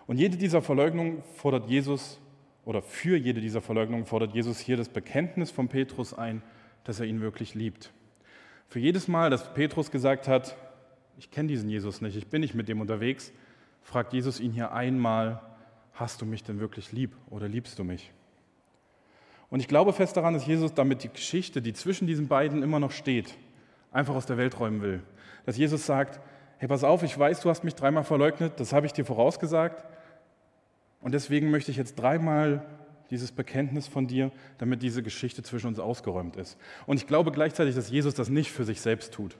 Und 0.07 0.17
jede 0.17 0.37
dieser 0.37 0.61
Verleugnungen 0.61 1.21
fordert 1.35 1.67
Jesus, 1.67 2.19
oder 2.63 2.81
für 2.81 3.15
jede 3.15 3.41
dieser 3.41 3.61
Verleugnungen 3.61 4.05
fordert 4.05 4.33
Jesus 4.33 4.59
hier 4.59 4.77
das 4.77 4.89
Bekenntnis 4.89 5.51
von 5.51 5.67
Petrus 5.67 6.13
ein, 6.13 6.41
dass 6.85 7.01
er 7.01 7.05
ihn 7.05 7.19
wirklich 7.19 7.53
liebt. 7.53 7.91
Für 8.67 8.79
jedes 8.79 9.07
Mal, 9.07 9.29
dass 9.29 9.53
Petrus 9.53 9.91
gesagt 9.91 10.27
hat, 10.27 10.55
ich 11.17 11.31
kenne 11.31 11.49
diesen 11.49 11.69
Jesus 11.69 12.01
nicht, 12.01 12.15
ich 12.15 12.27
bin 12.27 12.41
nicht 12.41 12.55
mit 12.55 12.67
dem 12.67 12.81
unterwegs, 12.81 13.31
fragt 13.81 14.13
Jesus 14.13 14.39
ihn 14.39 14.51
hier 14.51 14.71
einmal, 14.71 15.41
hast 15.93 16.21
du 16.21 16.25
mich 16.25 16.43
denn 16.43 16.59
wirklich 16.59 16.91
lieb 16.91 17.15
oder 17.29 17.47
liebst 17.47 17.77
du 17.77 17.83
mich? 17.83 18.11
Und 19.49 19.59
ich 19.59 19.67
glaube 19.67 19.93
fest 19.93 20.17
daran, 20.17 20.33
dass 20.33 20.45
Jesus 20.45 20.73
damit 20.73 21.03
die 21.03 21.09
Geschichte, 21.09 21.61
die 21.61 21.73
zwischen 21.73 22.07
diesen 22.07 22.27
beiden 22.27 22.63
immer 22.63 22.79
noch 22.79 22.91
steht, 22.91 23.35
einfach 23.91 24.15
aus 24.15 24.25
der 24.25 24.37
Welt 24.37 24.59
räumen 24.59 24.81
will. 24.81 25.01
Dass 25.45 25.57
Jesus 25.57 25.85
sagt, 25.85 26.19
hey, 26.57 26.67
pass 26.67 26.83
auf, 26.83 27.03
ich 27.03 27.17
weiß, 27.17 27.41
du 27.41 27.49
hast 27.49 27.63
mich 27.63 27.75
dreimal 27.75 28.03
verleugnet, 28.03 28.53
das 28.59 28.73
habe 28.73 28.85
ich 28.85 28.93
dir 28.93 29.05
vorausgesagt. 29.05 29.85
Und 30.99 31.13
deswegen 31.13 31.51
möchte 31.51 31.71
ich 31.71 31.77
jetzt 31.77 31.95
dreimal 31.95 32.65
dieses 33.09 33.31
Bekenntnis 33.31 33.87
von 33.87 34.07
dir, 34.07 34.31
damit 34.57 34.81
diese 34.81 35.03
Geschichte 35.03 35.43
zwischen 35.43 35.67
uns 35.67 35.79
ausgeräumt 35.79 36.35
ist. 36.35 36.57
Und 36.85 36.97
ich 36.97 37.07
glaube 37.07 37.31
gleichzeitig, 37.31 37.75
dass 37.75 37.89
Jesus 37.89 38.13
das 38.13 38.29
nicht 38.29 38.51
für 38.51 38.63
sich 38.63 38.81
selbst 38.81 39.13
tut. 39.13 39.37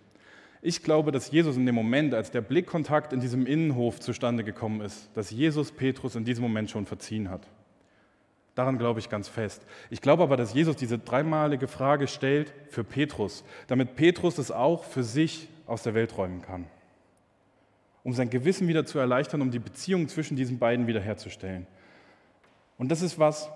Ich 0.61 0.81
glaube, 0.81 1.11
dass 1.11 1.29
Jesus 1.29 1.57
in 1.57 1.65
dem 1.65 1.75
Moment, 1.75 2.13
als 2.13 2.31
der 2.31 2.41
Blickkontakt 2.41 3.13
in 3.13 3.19
diesem 3.19 3.45
Innenhof 3.45 3.99
zustande 3.99 4.43
gekommen 4.43 4.81
ist, 4.81 5.09
dass 5.13 5.29
Jesus 5.29 5.71
Petrus 5.71 6.15
in 6.15 6.25
diesem 6.25 6.41
Moment 6.41 6.71
schon 6.71 6.85
verziehen 6.85 7.29
hat. 7.29 7.47
Daran 8.55 8.77
glaube 8.77 8.99
ich 8.99 9.09
ganz 9.09 9.27
fest. 9.27 9.61
Ich 9.89 10.01
glaube 10.01 10.23
aber, 10.23 10.37
dass 10.37 10.53
Jesus 10.53 10.77
diese 10.77 10.97
dreimalige 10.97 11.67
Frage 11.67 12.07
stellt 12.07 12.53
für 12.69 12.83
Petrus, 12.83 13.43
damit 13.67 13.95
Petrus 13.95 14.37
es 14.37 14.49
auch 14.49 14.85
für 14.85 15.03
sich 15.03 15.49
aus 15.67 15.83
der 15.83 15.93
Welt 15.93 16.17
räumen 16.17 16.41
kann. 16.41 16.65
Um 18.03 18.13
sein 18.13 18.29
Gewissen 18.29 18.67
wieder 18.67 18.85
zu 18.85 18.97
erleichtern, 18.97 19.41
um 19.41 19.51
die 19.51 19.59
Beziehung 19.59 20.07
zwischen 20.07 20.37
diesen 20.37 20.57
beiden 20.57 20.87
wiederherzustellen. 20.87 21.67
Und 22.77 22.89
das 22.89 23.01
ist 23.01 23.19
was, 23.19 23.49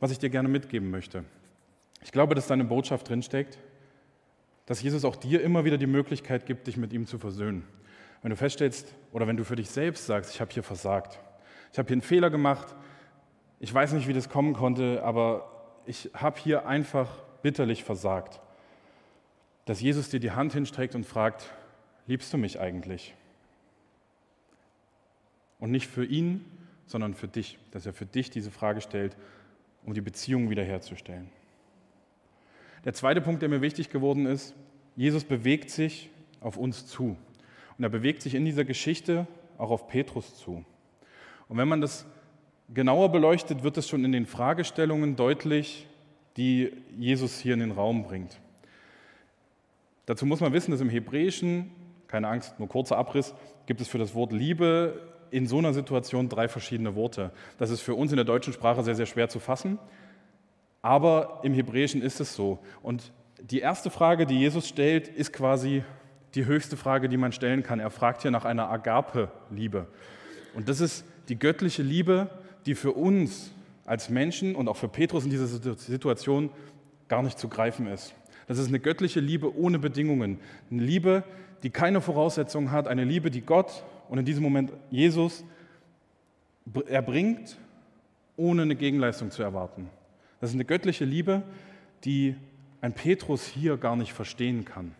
was 0.00 0.10
ich 0.10 0.18
dir 0.18 0.30
gerne 0.30 0.48
mitgeben 0.48 0.90
möchte. 0.90 1.24
Ich 2.02 2.12
glaube, 2.12 2.34
dass 2.34 2.46
deine 2.46 2.64
Botschaft 2.64 3.08
drinsteckt, 3.08 3.58
dass 4.66 4.82
Jesus 4.82 5.04
auch 5.04 5.16
dir 5.16 5.42
immer 5.42 5.64
wieder 5.64 5.78
die 5.78 5.86
Möglichkeit 5.86 6.46
gibt, 6.46 6.66
dich 6.66 6.76
mit 6.76 6.92
ihm 6.92 7.06
zu 7.06 7.18
versöhnen. 7.18 7.66
Wenn 8.22 8.30
du 8.30 8.36
feststellst 8.36 8.94
oder 9.12 9.26
wenn 9.26 9.36
du 9.36 9.44
für 9.44 9.56
dich 9.56 9.70
selbst 9.70 10.06
sagst, 10.06 10.34
ich 10.34 10.40
habe 10.40 10.52
hier 10.52 10.62
versagt, 10.62 11.18
ich 11.72 11.78
habe 11.78 11.86
hier 11.86 11.94
einen 11.94 12.02
Fehler 12.02 12.30
gemacht, 12.30 12.74
ich 13.60 13.72
weiß 13.72 13.92
nicht, 13.92 14.08
wie 14.08 14.12
das 14.12 14.28
kommen 14.28 14.54
konnte, 14.54 15.02
aber 15.02 15.50
ich 15.86 16.10
habe 16.14 16.38
hier 16.40 16.66
einfach 16.66 17.08
bitterlich 17.42 17.84
versagt, 17.84 18.40
dass 19.64 19.80
Jesus 19.80 20.08
dir 20.08 20.20
die 20.20 20.32
Hand 20.32 20.52
hinstreckt 20.52 20.94
und 20.94 21.04
fragt, 21.04 21.50
liebst 22.06 22.32
du 22.32 22.38
mich 22.38 22.58
eigentlich? 22.58 23.14
Und 25.58 25.70
nicht 25.70 25.86
für 25.86 26.04
ihn, 26.04 26.44
sondern 26.90 27.14
für 27.14 27.28
dich, 27.28 27.56
dass 27.70 27.86
er 27.86 27.92
für 27.92 28.04
dich 28.04 28.30
diese 28.30 28.50
Frage 28.50 28.80
stellt, 28.80 29.16
um 29.86 29.94
die 29.94 30.00
Beziehung 30.00 30.50
wiederherzustellen. 30.50 31.30
Der 32.84 32.94
zweite 32.94 33.20
Punkt, 33.20 33.42
der 33.42 33.48
mir 33.48 33.60
wichtig 33.60 33.90
geworden 33.90 34.26
ist, 34.26 34.56
Jesus 34.96 35.22
bewegt 35.22 35.70
sich 35.70 36.10
auf 36.40 36.56
uns 36.56 36.86
zu. 36.88 37.16
Und 37.78 37.84
er 37.84 37.90
bewegt 37.90 38.22
sich 38.22 38.34
in 38.34 38.44
dieser 38.44 38.64
Geschichte 38.64 39.28
auch 39.56 39.70
auf 39.70 39.86
Petrus 39.86 40.36
zu. 40.36 40.64
Und 41.48 41.58
wenn 41.58 41.68
man 41.68 41.80
das 41.80 42.06
genauer 42.74 43.12
beleuchtet, 43.12 43.62
wird 43.62 43.76
es 43.76 43.88
schon 43.88 44.04
in 44.04 44.10
den 44.10 44.26
Fragestellungen 44.26 45.14
deutlich, 45.14 45.86
die 46.36 46.72
Jesus 46.98 47.38
hier 47.38 47.54
in 47.54 47.60
den 47.60 47.70
Raum 47.70 48.02
bringt. 48.02 48.40
Dazu 50.06 50.26
muss 50.26 50.40
man 50.40 50.52
wissen, 50.52 50.72
dass 50.72 50.80
im 50.80 50.90
Hebräischen, 50.90 51.70
keine 52.08 52.26
Angst, 52.26 52.58
nur 52.58 52.68
kurzer 52.68 52.96
Abriss, 52.96 53.32
gibt 53.66 53.80
es 53.80 53.86
für 53.86 53.98
das 53.98 54.12
Wort 54.16 54.32
Liebe 54.32 55.00
in 55.30 55.46
so 55.46 55.58
einer 55.58 55.72
Situation 55.72 56.28
drei 56.28 56.48
verschiedene 56.48 56.94
Worte. 56.94 57.30
Das 57.58 57.70
ist 57.70 57.80
für 57.80 57.94
uns 57.94 58.12
in 58.12 58.16
der 58.16 58.24
deutschen 58.24 58.52
Sprache 58.52 58.82
sehr, 58.82 58.94
sehr 58.94 59.06
schwer 59.06 59.28
zu 59.28 59.38
fassen, 59.38 59.78
aber 60.82 61.40
im 61.42 61.54
Hebräischen 61.54 62.02
ist 62.02 62.20
es 62.20 62.34
so. 62.34 62.58
Und 62.82 63.12
die 63.40 63.60
erste 63.60 63.90
Frage, 63.90 64.26
die 64.26 64.38
Jesus 64.38 64.68
stellt, 64.68 65.08
ist 65.08 65.32
quasi 65.32 65.82
die 66.34 66.46
höchste 66.46 66.76
Frage, 66.76 67.08
die 67.08 67.16
man 67.16 67.32
stellen 67.32 67.62
kann. 67.62 67.80
Er 67.80 67.90
fragt 67.90 68.22
hier 68.22 68.30
nach 68.30 68.44
einer 68.44 68.70
Agape-Liebe. 68.70 69.86
Und 70.54 70.68
das 70.68 70.80
ist 70.80 71.04
die 71.28 71.38
göttliche 71.38 71.82
Liebe, 71.82 72.30
die 72.66 72.74
für 72.74 72.92
uns 72.92 73.52
als 73.84 74.08
Menschen 74.08 74.54
und 74.54 74.68
auch 74.68 74.76
für 74.76 74.88
Petrus 74.88 75.24
in 75.24 75.30
dieser 75.30 75.46
Situation 75.46 76.50
gar 77.08 77.22
nicht 77.22 77.38
zu 77.38 77.48
greifen 77.48 77.86
ist. 77.86 78.14
Das 78.46 78.58
ist 78.58 78.68
eine 78.68 78.80
göttliche 78.80 79.20
Liebe 79.20 79.56
ohne 79.56 79.78
Bedingungen. 79.78 80.38
Eine 80.70 80.82
Liebe, 80.82 81.24
die 81.62 81.70
keine 81.70 82.00
Voraussetzungen 82.00 82.70
hat. 82.70 82.88
Eine 82.88 83.04
Liebe, 83.04 83.30
die 83.30 83.42
Gott 83.42 83.84
und 84.10 84.18
in 84.18 84.24
diesem 84.24 84.42
Moment 84.42 84.72
Jesus 84.90 85.44
erbringt, 86.88 87.56
ohne 88.36 88.62
eine 88.62 88.74
Gegenleistung 88.74 89.30
zu 89.30 89.42
erwarten. 89.42 89.88
Das 90.40 90.50
ist 90.50 90.54
eine 90.54 90.64
göttliche 90.64 91.04
Liebe, 91.04 91.42
die 92.04 92.34
ein 92.80 92.92
Petrus 92.92 93.46
hier 93.46 93.76
gar 93.76 93.94
nicht 93.94 94.12
verstehen 94.12 94.64
kann. 94.64 94.94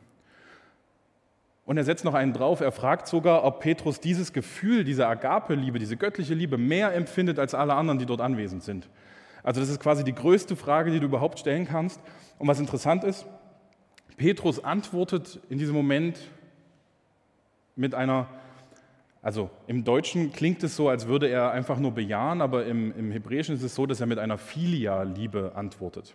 Und 1.67 1.77
er 1.77 1.85
setzt 1.85 2.05
noch 2.05 2.15
einen 2.15 2.33
drauf, 2.33 2.61
er 2.61 2.71
fragt 2.71 3.09
sogar, 3.09 3.45
ob 3.45 3.61
Petrus 3.61 3.99
dieses 3.99 4.33
Gefühl, 4.33 4.85
diese 4.85 5.09
Agape-Liebe, 5.09 5.81
diese 5.81 5.97
göttliche 5.97 6.35
Liebe 6.35 6.57
mehr 6.57 6.95
empfindet 6.95 7.39
als 7.41 7.55
alle 7.55 7.75
anderen, 7.75 7.99
die 7.99 8.07
dort 8.07 8.21
anwesend 8.21 8.63
sind. 8.63 8.89
Also 9.43 9.61
das 9.61 9.71
ist 9.71 9.81
quasi 9.81 10.05
die 10.05 10.15
größte 10.15 10.55
Frage, 10.55 10.93
die 10.93 11.01
du 11.01 11.07
überhaupt 11.07 11.41
stellen 11.41 11.67
kannst. 11.67 12.01
Und 12.39 12.47
was 12.47 12.61
interessant 12.61 13.03
ist, 13.03 13.27
Petrus 14.17 14.63
antwortet 14.63 15.41
in 15.49 15.59
diesem 15.59 15.75
Moment 15.75 16.19
mit 17.75 17.95
einer 17.95 18.29
also 19.23 19.51
im 19.67 19.85
Deutschen 19.85 20.33
klingt 20.33 20.63
es 20.63 20.77
so, 20.77 20.89
als 20.89 21.07
würde 21.07 21.29
er 21.29 21.51
einfach 21.51 21.79
nur 21.79 21.93
bejahen, 21.93 22.41
aber 22.41 22.65
im, 22.65 22.97
im 22.97 23.11
Hebräischen 23.11 23.55
ist 23.55 23.63
es 23.63 23.75
so, 23.75 23.87
dass 23.87 24.01
er 24.01 24.07
mit 24.07 24.19
einer 24.19 24.39
Filia-Liebe 24.39 25.53
antwortet. 25.55 26.15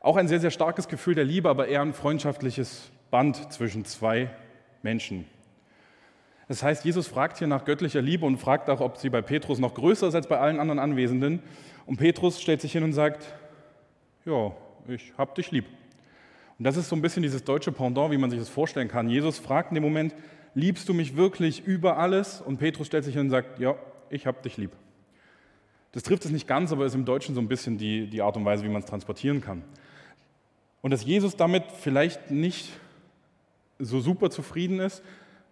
Auch 0.00 0.16
ein 0.16 0.28
sehr, 0.28 0.38
sehr 0.38 0.52
starkes 0.52 0.86
Gefühl 0.86 1.16
der 1.16 1.24
Liebe, 1.24 1.48
aber 1.48 1.66
eher 1.66 1.82
ein 1.82 1.92
freundschaftliches 1.92 2.90
Band 3.10 3.52
zwischen 3.52 3.84
zwei 3.84 4.30
Menschen. 4.82 5.24
Das 6.46 6.62
heißt, 6.62 6.84
Jesus 6.84 7.08
fragt 7.08 7.38
hier 7.38 7.48
nach 7.48 7.64
göttlicher 7.64 8.00
Liebe 8.00 8.24
und 8.24 8.38
fragt 8.38 8.70
auch, 8.70 8.80
ob 8.80 8.96
sie 8.96 9.10
bei 9.10 9.20
Petrus 9.20 9.58
noch 9.58 9.74
größer 9.74 10.08
ist 10.08 10.14
als 10.14 10.28
bei 10.28 10.38
allen 10.38 10.60
anderen 10.60 10.78
Anwesenden. 10.78 11.42
Und 11.84 11.98
Petrus 11.98 12.40
stellt 12.40 12.60
sich 12.60 12.72
hin 12.72 12.84
und 12.84 12.92
sagt, 12.92 13.26
ja, 14.24 14.52
ich 14.86 15.12
hab 15.18 15.34
dich 15.34 15.50
lieb. 15.50 15.66
Und 16.58 16.64
das 16.64 16.76
ist 16.76 16.88
so 16.88 16.96
ein 16.96 17.02
bisschen 17.02 17.22
dieses 17.22 17.44
deutsche 17.44 17.72
Pendant, 17.72 18.10
wie 18.10 18.16
man 18.16 18.30
sich 18.30 18.38
das 18.38 18.48
vorstellen 18.48 18.88
kann. 18.88 19.10
Jesus 19.10 19.38
fragt 19.38 19.70
in 19.70 19.74
dem 19.74 19.84
Moment, 19.84 20.14
liebst 20.58 20.88
du 20.88 20.94
mich 20.94 21.16
wirklich 21.16 21.64
über 21.66 21.98
alles? 21.98 22.40
Und 22.40 22.58
Petrus 22.58 22.88
stellt 22.88 23.04
sich 23.04 23.14
hin 23.14 23.26
und 23.26 23.30
sagt, 23.30 23.60
ja, 23.60 23.76
ich 24.10 24.26
habe 24.26 24.42
dich 24.42 24.56
lieb. 24.56 24.72
Das 25.92 26.02
trifft 26.02 26.24
es 26.24 26.30
nicht 26.30 26.48
ganz, 26.48 26.72
aber 26.72 26.84
ist 26.84 26.94
im 26.94 27.04
Deutschen 27.04 27.34
so 27.34 27.40
ein 27.40 27.48
bisschen 27.48 27.78
die, 27.78 28.08
die 28.08 28.20
Art 28.20 28.36
und 28.36 28.44
Weise, 28.44 28.64
wie 28.64 28.68
man 28.68 28.82
es 28.82 28.86
transportieren 28.86 29.40
kann. 29.40 29.62
Und 30.82 30.90
dass 30.90 31.04
Jesus 31.04 31.36
damit 31.36 31.64
vielleicht 31.80 32.30
nicht 32.30 32.72
so 33.78 34.00
super 34.00 34.30
zufrieden 34.30 34.80
ist, 34.80 35.02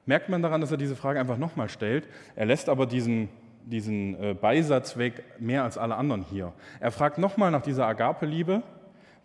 merkt 0.04 0.28
man 0.28 0.42
daran, 0.42 0.60
dass 0.60 0.72
er 0.72 0.76
diese 0.76 0.96
Frage 0.96 1.20
einfach 1.20 1.38
nochmal 1.38 1.68
stellt. 1.68 2.08
Er 2.34 2.46
lässt 2.46 2.68
aber 2.68 2.86
diesen, 2.86 3.28
diesen 3.64 4.20
äh, 4.20 4.34
Beisatz 4.34 4.96
weg 4.96 5.22
mehr 5.38 5.62
als 5.62 5.78
alle 5.78 5.96
anderen 5.96 6.24
hier. 6.28 6.52
Er 6.80 6.90
fragt 6.90 7.18
nochmal 7.18 7.50
nach 7.50 7.62
dieser 7.62 7.86
Agape-Liebe 7.86 8.62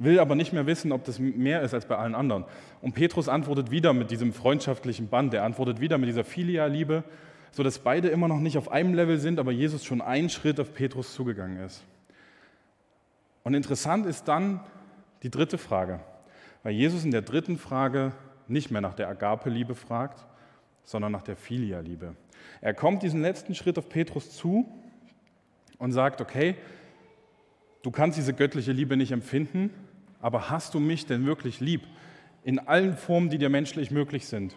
will 0.03 0.19
aber 0.19 0.35
nicht 0.35 0.53
mehr 0.53 0.65
wissen, 0.65 0.91
ob 0.91 1.03
das 1.03 1.19
mehr 1.19 1.61
ist 1.61 1.73
als 1.73 1.85
bei 1.85 1.97
allen 1.97 2.15
anderen. 2.15 2.45
Und 2.81 2.93
Petrus 2.93 3.29
antwortet 3.29 3.71
wieder 3.71 3.93
mit 3.93 4.11
diesem 4.11 4.33
freundschaftlichen 4.33 5.07
Band, 5.09 5.33
er 5.33 5.43
antwortet 5.43 5.79
wieder 5.79 5.97
mit 5.97 6.09
dieser 6.09 6.23
Filia-Liebe, 6.23 7.03
sodass 7.51 7.79
beide 7.79 8.07
immer 8.07 8.27
noch 8.27 8.39
nicht 8.39 8.57
auf 8.57 8.71
einem 8.71 8.93
Level 8.93 9.19
sind, 9.19 9.39
aber 9.39 9.51
Jesus 9.51 9.85
schon 9.85 10.01
einen 10.01 10.29
Schritt 10.29 10.59
auf 10.59 10.73
Petrus 10.73 11.13
zugegangen 11.13 11.63
ist. 11.63 11.83
Und 13.43 13.53
interessant 13.53 14.05
ist 14.05 14.27
dann 14.27 14.61
die 15.23 15.29
dritte 15.29 15.57
Frage, 15.57 15.99
weil 16.63 16.73
Jesus 16.73 17.03
in 17.03 17.11
der 17.11 17.21
dritten 17.21 17.57
Frage 17.57 18.13
nicht 18.47 18.71
mehr 18.71 18.81
nach 18.81 18.93
der 18.93 19.07
Agape-Liebe 19.09 19.75
fragt, 19.75 20.25
sondern 20.83 21.11
nach 21.11 21.23
der 21.23 21.35
Filia-Liebe. 21.35 22.15
Er 22.59 22.73
kommt 22.73 23.03
diesen 23.03 23.21
letzten 23.21 23.53
Schritt 23.55 23.77
auf 23.77 23.87
Petrus 23.87 24.31
zu 24.31 24.67
und 25.77 25.91
sagt, 25.91 26.21
okay, 26.21 26.55
du 27.83 27.91
kannst 27.91 28.17
diese 28.17 28.33
göttliche 28.33 28.71
Liebe 28.71 28.97
nicht 28.97 29.11
empfinden, 29.11 29.71
aber 30.21 30.49
hast 30.49 30.73
du 30.73 30.79
mich 30.79 31.05
denn 31.05 31.25
wirklich 31.25 31.59
lieb? 31.59 31.81
In 32.43 32.59
allen 32.59 32.95
Formen, 32.95 33.29
die 33.29 33.37
dir 33.37 33.49
menschlich 33.49 33.91
möglich 33.91 34.27
sind. 34.27 34.55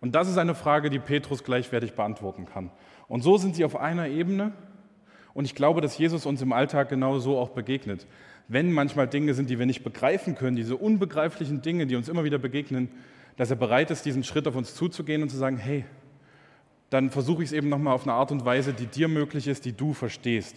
Und 0.00 0.14
das 0.14 0.28
ist 0.28 0.38
eine 0.38 0.54
Frage, 0.54 0.90
die 0.90 0.98
Petrus 0.98 1.44
gleichwertig 1.44 1.94
beantworten 1.94 2.44
kann. 2.44 2.70
Und 3.08 3.22
so 3.22 3.36
sind 3.38 3.56
sie 3.56 3.64
auf 3.64 3.76
einer 3.76 4.08
Ebene. 4.08 4.52
Und 5.32 5.46
ich 5.46 5.54
glaube, 5.54 5.80
dass 5.80 5.96
Jesus 5.98 6.26
uns 6.26 6.42
im 6.42 6.52
Alltag 6.52 6.88
genau 6.88 7.18
so 7.18 7.38
auch 7.38 7.50
begegnet. 7.50 8.06
Wenn 8.46 8.72
manchmal 8.72 9.08
Dinge 9.08 9.34
sind, 9.34 9.48
die 9.48 9.58
wir 9.58 9.66
nicht 9.66 9.82
begreifen 9.82 10.34
können, 10.34 10.56
diese 10.56 10.76
unbegreiflichen 10.76 11.62
Dinge, 11.62 11.86
die 11.86 11.96
uns 11.96 12.08
immer 12.08 12.24
wieder 12.24 12.38
begegnen, 12.38 12.90
dass 13.36 13.50
er 13.50 13.56
bereit 13.56 13.90
ist, 13.90 14.04
diesen 14.04 14.24
Schritt 14.24 14.46
auf 14.46 14.56
uns 14.56 14.74
zuzugehen 14.74 15.22
und 15.22 15.30
zu 15.30 15.36
sagen, 15.36 15.56
hey, 15.56 15.84
dann 16.90 17.10
versuche 17.10 17.42
ich 17.42 17.48
es 17.48 17.52
eben 17.52 17.68
nochmal 17.68 17.94
auf 17.94 18.04
eine 18.04 18.12
Art 18.12 18.30
und 18.30 18.44
Weise, 18.44 18.72
die 18.72 18.86
dir 18.86 19.08
möglich 19.08 19.48
ist, 19.48 19.64
die 19.64 19.72
du 19.72 19.94
verstehst. 19.94 20.56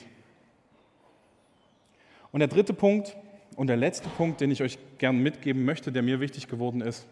Und 2.32 2.42
der 2.42 2.50
dritte 2.50 2.74
Punkt, 2.74 3.16
und 3.58 3.68
der 3.68 3.76
letzte 3.76 4.08
Punkt, 4.08 4.40
den 4.40 4.52
ich 4.52 4.62
euch 4.62 4.78
gern 5.00 5.18
mitgeben 5.18 5.66
möchte, 5.66 5.92
der 5.92 6.04
mir 6.04 6.20
wichtig 6.22 6.48
geworden 6.48 6.80
ist, 6.80 7.08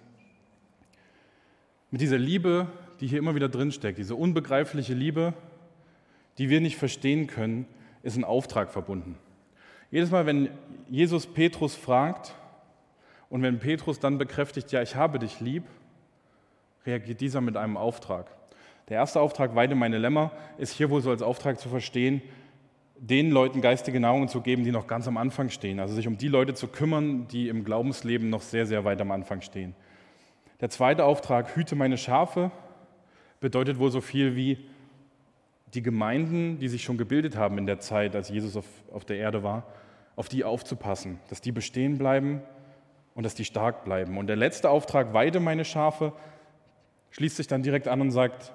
mit 1.90 2.02
dieser 2.02 2.20
Liebe, 2.20 2.68
die 3.00 3.08
hier 3.08 3.18
immer 3.18 3.34
wieder 3.34 3.50
drinsteckt, 3.50 3.98
diese 3.98 4.14
unbegreifliche 4.16 4.94
Liebe, 4.94 5.34
die 6.38 6.50
wir 6.50 6.62
nicht 6.62 6.78
verstehen 6.78 7.26
können, 7.26 7.66
ist 8.04 8.16
ein 8.16 8.24
Auftrag 8.24 8.72
verbunden. 8.72 9.18
Jedes 9.90 10.12
Mal, 10.12 10.28
wenn 10.28 10.50
Jesus 10.88 11.26
Petrus 11.26 11.74
fragt 11.74 12.36
und 13.30 13.42
wenn 13.42 13.58
Petrus 13.58 14.00
dann 14.00 14.20
bekräftigt, 14.20 14.72
ja, 14.72 14.84
ich 14.84 14.96
habe 14.96 15.18
dich 15.18 15.40
lieb, 15.40 15.64
reagiert 16.86 17.22
dieser 17.22 17.42
mit 17.42 17.58
einem 17.58 17.76
Auftrag. 17.76 18.28
Der 18.90 18.98
erste 18.98 19.20
Auftrag, 19.20 19.56
weide 19.56 19.74
meine 19.74 19.98
Lämmer, 19.98 20.32
ist 20.60 20.74
hier 20.74 20.92
wohl 20.92 21.02
so 21.02 21.10
als 21.10 21.24
Auftrag 21.24 21.60
zu 21.60 21.70
verstehen, 21.70 22.22
den 22.98 23.32
Leuten 23.32 23.62
geistige 23.62 24.00
Nahrung 24.00 24.28
zu 24.28 24.42
geben, 24.42 24.64
die 24.64 24.72
noch 24.72 24.88
ganz 24.88 25.08
am 25.08 25.18
Anfang 25.18 25.50
stehen. 25.50 25.80
Also 25.80 25.96
sich 25.96 26.08
um 26.08 26.18
die 26.18 26.28
Leute 26.28 26.54
zu 26.54 26.68
kümmern, 26.68 27.28
die 27.28 27.50
im 27.50 27.64
Glaubensleben 27.64 28.30
noch 28.30 28.42
sehr, 28.42 28.66
sehr 28.66 28.86
weit 28.86 29.02
am 29.02 29.12
Anfang 29.12 29.42
stehen. 29.42 29.76
Der 30.62 30.70
zweite 30.70 31.04
Auftrag, 31.04 31.56
hüte 31.56 31.76
meine 31.76 31.98
Schafe, 31.98 32.52
bedeutet 33.42 33.80
wohl 33.80 33.92
so 33.92 34.02
viel 34.02 34.36
wie 34.36 34.58
die 35.74 35.84
Gemeinden, 35.84 36.58
die 36.60 36.70
sich 36.70 36.84
schon 36.84 36.98
gebildet 36.98 37.36
haben 37.36 37.58
in 37.58 37.66
der 37.66 37.80
Zeit, 37.80 38.16
als 38.16 38.30
Jesus 38.30 38.56
auf, 38.56 38.66
auf 38.94 39.04
der 39.04 39.18
Erde 39.18 39.44
war, 39.44 39.66
auf 40.16 40.30
die 40.30 40.46
aufzupassen, 40.46 41.20
dass 41.30 41.42
die 41.42 41.52
bestehen 41.52 41.98
bleiben 41.98 42.42
und 43.14 43.24
dass 43.24 43.36
die 43.36 43.44
stark 43.44 43.84
bleiben. 43.84 44.18
Und 44.18 44.28
der 44.28 44.38
letzte 44.38 44.70
Auftrag, 44.70 45.14
weide 45.14 45.42
meine 45.42 45.66
Schafe, 45.66 46.14
schließt 47.12 47.36
sich 47.36 47.48
dann 47.48 47.62
direkt 47.62 47.90
an 47.90 48.00
und 48.00 48.12
sagt, 48.12 48.54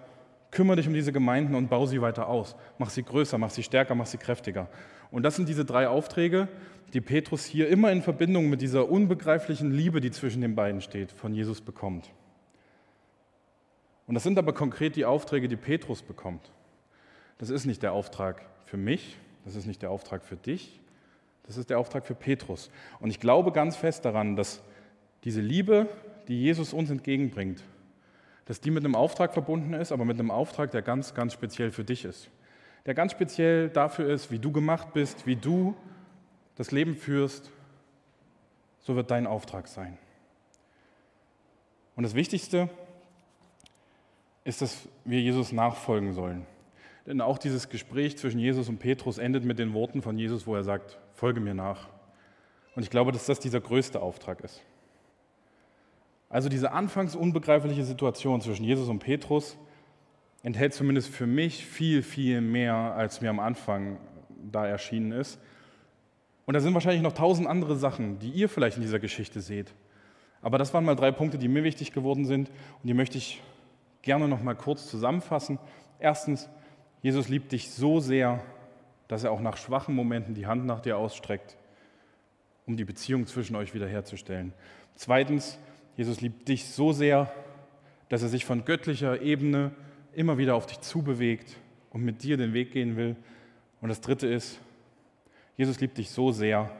kümmere 0.50 0.76
dich 0.76 0.88
um 0.88 0.94
diese 0.94 1.12
Gemeinden 1.12 1.54
und 1.54 1.68
baue 1.68 1.86
sie 1.86 2.00
weiter 2.00 2.28
aus. 2.28 2.56
Mach 2.78 2.90
sie 2.90 3.02
größer, 3.02 3.38
mach 3.38 3.50
sie 3.50 3.62
stärker, 3.62 3.94
mach 3.94 4.06
sie 4.06 4.18
kräftiger. 4.18 4.68
Und 5.10 5.22
das 5.22 5.36
sind 5.36 5.48
diese 5.48 5.64
drei 5.64 5.88
Aufträge, 5.88 6.48
die 6.92 7.00
Petrus 7.00 7.44
hier 7.44 7.68
immer 7.68 7.92
in 7.92 8.02
Verbindung 8.02 8.48
mit 8.50 8.60
dieser 8.60 8.88
unbegreiflichen 8.90 9.70
Liebe, 9.70 10.00
die 10.00 10.10
zwischen 10.10 10.42
den 10.42 10.54
beiden 10.54 10.80
steht, 10.80 11.12
von 11.12 11.34
Jesus 11.34 11.60
bekommt. 11.60 12.10
Und 14.06 14.14
das 14.14 14.24
sind 14.24 14.38
aber 14.38 14.52
konkret 14.52 14.96
die 14.96 15.04
Aufträge, 15.04 15.46
die 15.46 15.56
Petrus 15.56 16.02
bekommt. 16.02 16.50
Das 17.38 17.48
ist 17.48 17.64
nicht 17.64 17.82
der 17.82 17.92
Auftrag 17.92 18.44
für 18.66 18.76
mich, 18.76 19.16
das 19.44 19.54
ist 19.54 19.66
nicht 19.66 19.82
der 19.82 19.90
Auftrag 19.90 20.24
für 20.24 20.36
dich, 20.36 20.80
das 21.44 21.56
ist 21.56 21.70
der 21.70 21.78
Auftrag 21.78 22.04
für 22.04 22.14
Petrus. 22.14 22.70
Und 22.98 23.10
ich 23.10 23.20
glaube 23.20 23.52
ganz 23.52 23.76
fest 23.76 24.04
daran, 24.04 24.36
dass 24.36 24.62
diese 25.24 25.40
Liebe, 25.40 25.88
die 26.28 26.40
Jesus 26.40 26.72
uns 26.72 26.90
entgegenbringt, 26.90 27.62
dass 28.44 28.60
die 28.60 28.70
mit 28.70 28.84
einem 28.84 28.94
Auftrag 28.94 29.32
verbunden 29.32 29.74
ist, 29.74 29.92
aber 29.92 30.04
mit 30.04 30.18
einem 30.18 30.30
Auftrag, 30.30 30.70
der 30.70 30.82
ganz, 30.82 31.14
ganz 31.14 31.32
speziell 31.32 31.70
für 31.70 31.84
dich 31.84 32.04
ist. 32.04 32.30
Der 32.86 32.94
ganz 32.94 33.12
speziell 33.12 33.68
dafür 33.68 34.08
ist, 34.08 34.30
wie 34.30 34.38
du 34.38 34.52
gemacht 34.52 34.92
bist, 34.92 35.26
wie 35.26 35.36
du 35.36 35.76
das 36.56 36.72
Leben 36.72 36.96
führst, 36.96 37.50
so 38.80 38.96
wird 38.96 39.10
dein 39.10 39.26
Auftrag 39.26 39.68
sein. 39.68 39.98
Und 41.96 42.04
das 42.04 42.14
Wichtigste 42.14 42.70
ist, 44.44 44.62
dass 44.62 44.88
wir 45.04 45.20
Jesus 45.20 45.52
nachfolgen 45.52 46.14
sollen. 46.14 46.46
Denn 47.06 47.20
auch 47.20 47.38
dieses 47.38 47.68
Gespräch 47.68 48.18
zwischen 48.18 48.38
Jesus 48.38 48.68
und 48.68 48.78
Petrus 48.78 49.18
endet 49.18 49.44
mit 49.44 49.58
den 49.58 49.74
Worten 49.74 50.02
von 50.02 50.18
Jesus, 50.18 50.46
wo 50.46 50.54
er 50.54 50.64
sagt, 50.64 50.98
folge 51.12 51.40
mir 51.40 51.54
nach. 51.54 51.88
Und 52.74 52.82
ich 52.82 52.90
glaube, 52.90 53.12
dass 53.12 53.26
das 53.26 53.40
dieser 53.40 53.60
größte 53.60 54.00
Auftrag 54.00 54.40
ist. 54.40 54.62
Also 56.30 56.48
diese 56.48 56.70
anfangs 56.70 57.16
unbegreifliche 57.16 57.84
Situation 57.84 58.40
zwischen 58.40 58.64
Jesus 58.64 58.88
und 58.88 59.00
Petrus 59.00 59.58
enthält 60.44 60.72
zumindest 60.72 61.10
für 61.10 61.26
mich 61.26 61.66
viel, 61.66 62.02
viel 62.02 62.40
mehr, 62.40 62.74
als 62.74 63.20
mir 63.20 63.30
am 63.30 63.40
Anfang 63.40 63.98
da 64.50 64.64
erschienen 64.66 65.12
ist. 65.12 65.40
Und 66.46 66.54
da 66.54 66.60
sind 66.60 66.72
wahrscheinlich 66.72 67.02
noch 67.02 67.12
tausend 67.12 67.48
andere 67.48 67.76
Sachen, 67.76 68.20
die 68.20 68.30
ihr 68.30 68.48
vielleicht 68.48 68.76
in 68.76 68.82
dieser 68.82 69.00
Geschichte 69.00 69.40
seht. 69.40 69.74
Aber 70.40 70.56
das 70.56 70.72
waren 70.72 70.84
mal 70.84 70.96
drei 70.96 71.10
Punkte, 71.10 71.36
die 71.36 71.48
mir 71.48 71.64
wichtig 71.64 71.92
geworden 71.92 72.24
sind 72.24 72.48
und 72.48 72.86
die 72.86 72.94
möchte 72.94 73.18
ich 73.18 73.42
gerne 74.02 74.28
noch 74.28 74.42
mal 74.42 74.54
kurz 74.54 74.86
zusammenfassen. 74.86 75.58
Erstens, 75.98 76.48
Jesus 77.02 77.28
liebt 77.28 77.52
dich 77.52 77.70
so 77.70 77.98
sehr, 78.00 78.40
dass 79.08 79.24
er 79.24 79.32
auch 79.32 79.40
nach 79.40 79.56
schwachen 79.56 79.96
Momenten 79.96 80.34
die 80.34 80.46
Hand 80.46 80.64
nach 80.64 80.80
dir 80.80 80.96
ausstreckt, 80.96 81.56
um 82.66 82.76
die 82.76 82.84
Beziehung 82.84 83.26
zwischen 83.26 83.56
euch 83.56 83.74
wiederherzustellen. 83.74 84.52
Zweitens, 84.94 85.58
Jesus 85.96 86.20
liebt 86.20 86.48
dich 86.48 86.66
so 86.66 86.92
sehr, 86.92 87.32
dass 88.08 88.22
er 88.22 88.28
sich 88.28 88.44
von 88.44 88.64
göttlicher 88.64 89.20
Ebene 89.20 89.72
immer 90.14 90.38
wieder 90.38 90.54
auf 90.54 90.66
dich 90.66 90.80
zubewegt 90.80 91.56
und 91.90 92.02
mit 92.02 92.22
dir 92.22 92.36
den 92.36 92.52
Weg 92.52 92.72
gehen 92.72 92.96
will. 92.96 93.16
Und 93.80 93.88
das 93.88 94.00
Dritte 94.00 94.26
ist, 94.26 94.60
Jesus 95.56 95.80
liebt 95.80 95.98
dich 95.98 96.10
so 96.10 96.32
sehr, 96.32 96.70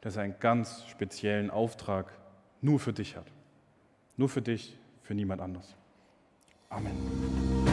dass 0.00 0.16
er 0.16 0.22
einen 0.22 0.38
ganz 0.40 0.84
speziellen 0.88 1.50
Auftrag 1.50 2.12
nur 2.60 2.78
für 2.78 2.92
dich 2.92 3.16
hat. 3.16 3.26
Nur 4.16 4.28
für 4.28 4.42
dich, 4.42 4.76
für 5.02 5.14
niemand 5.14 5.40
anders. 5.40 5.74
Amen. 6.68 7.71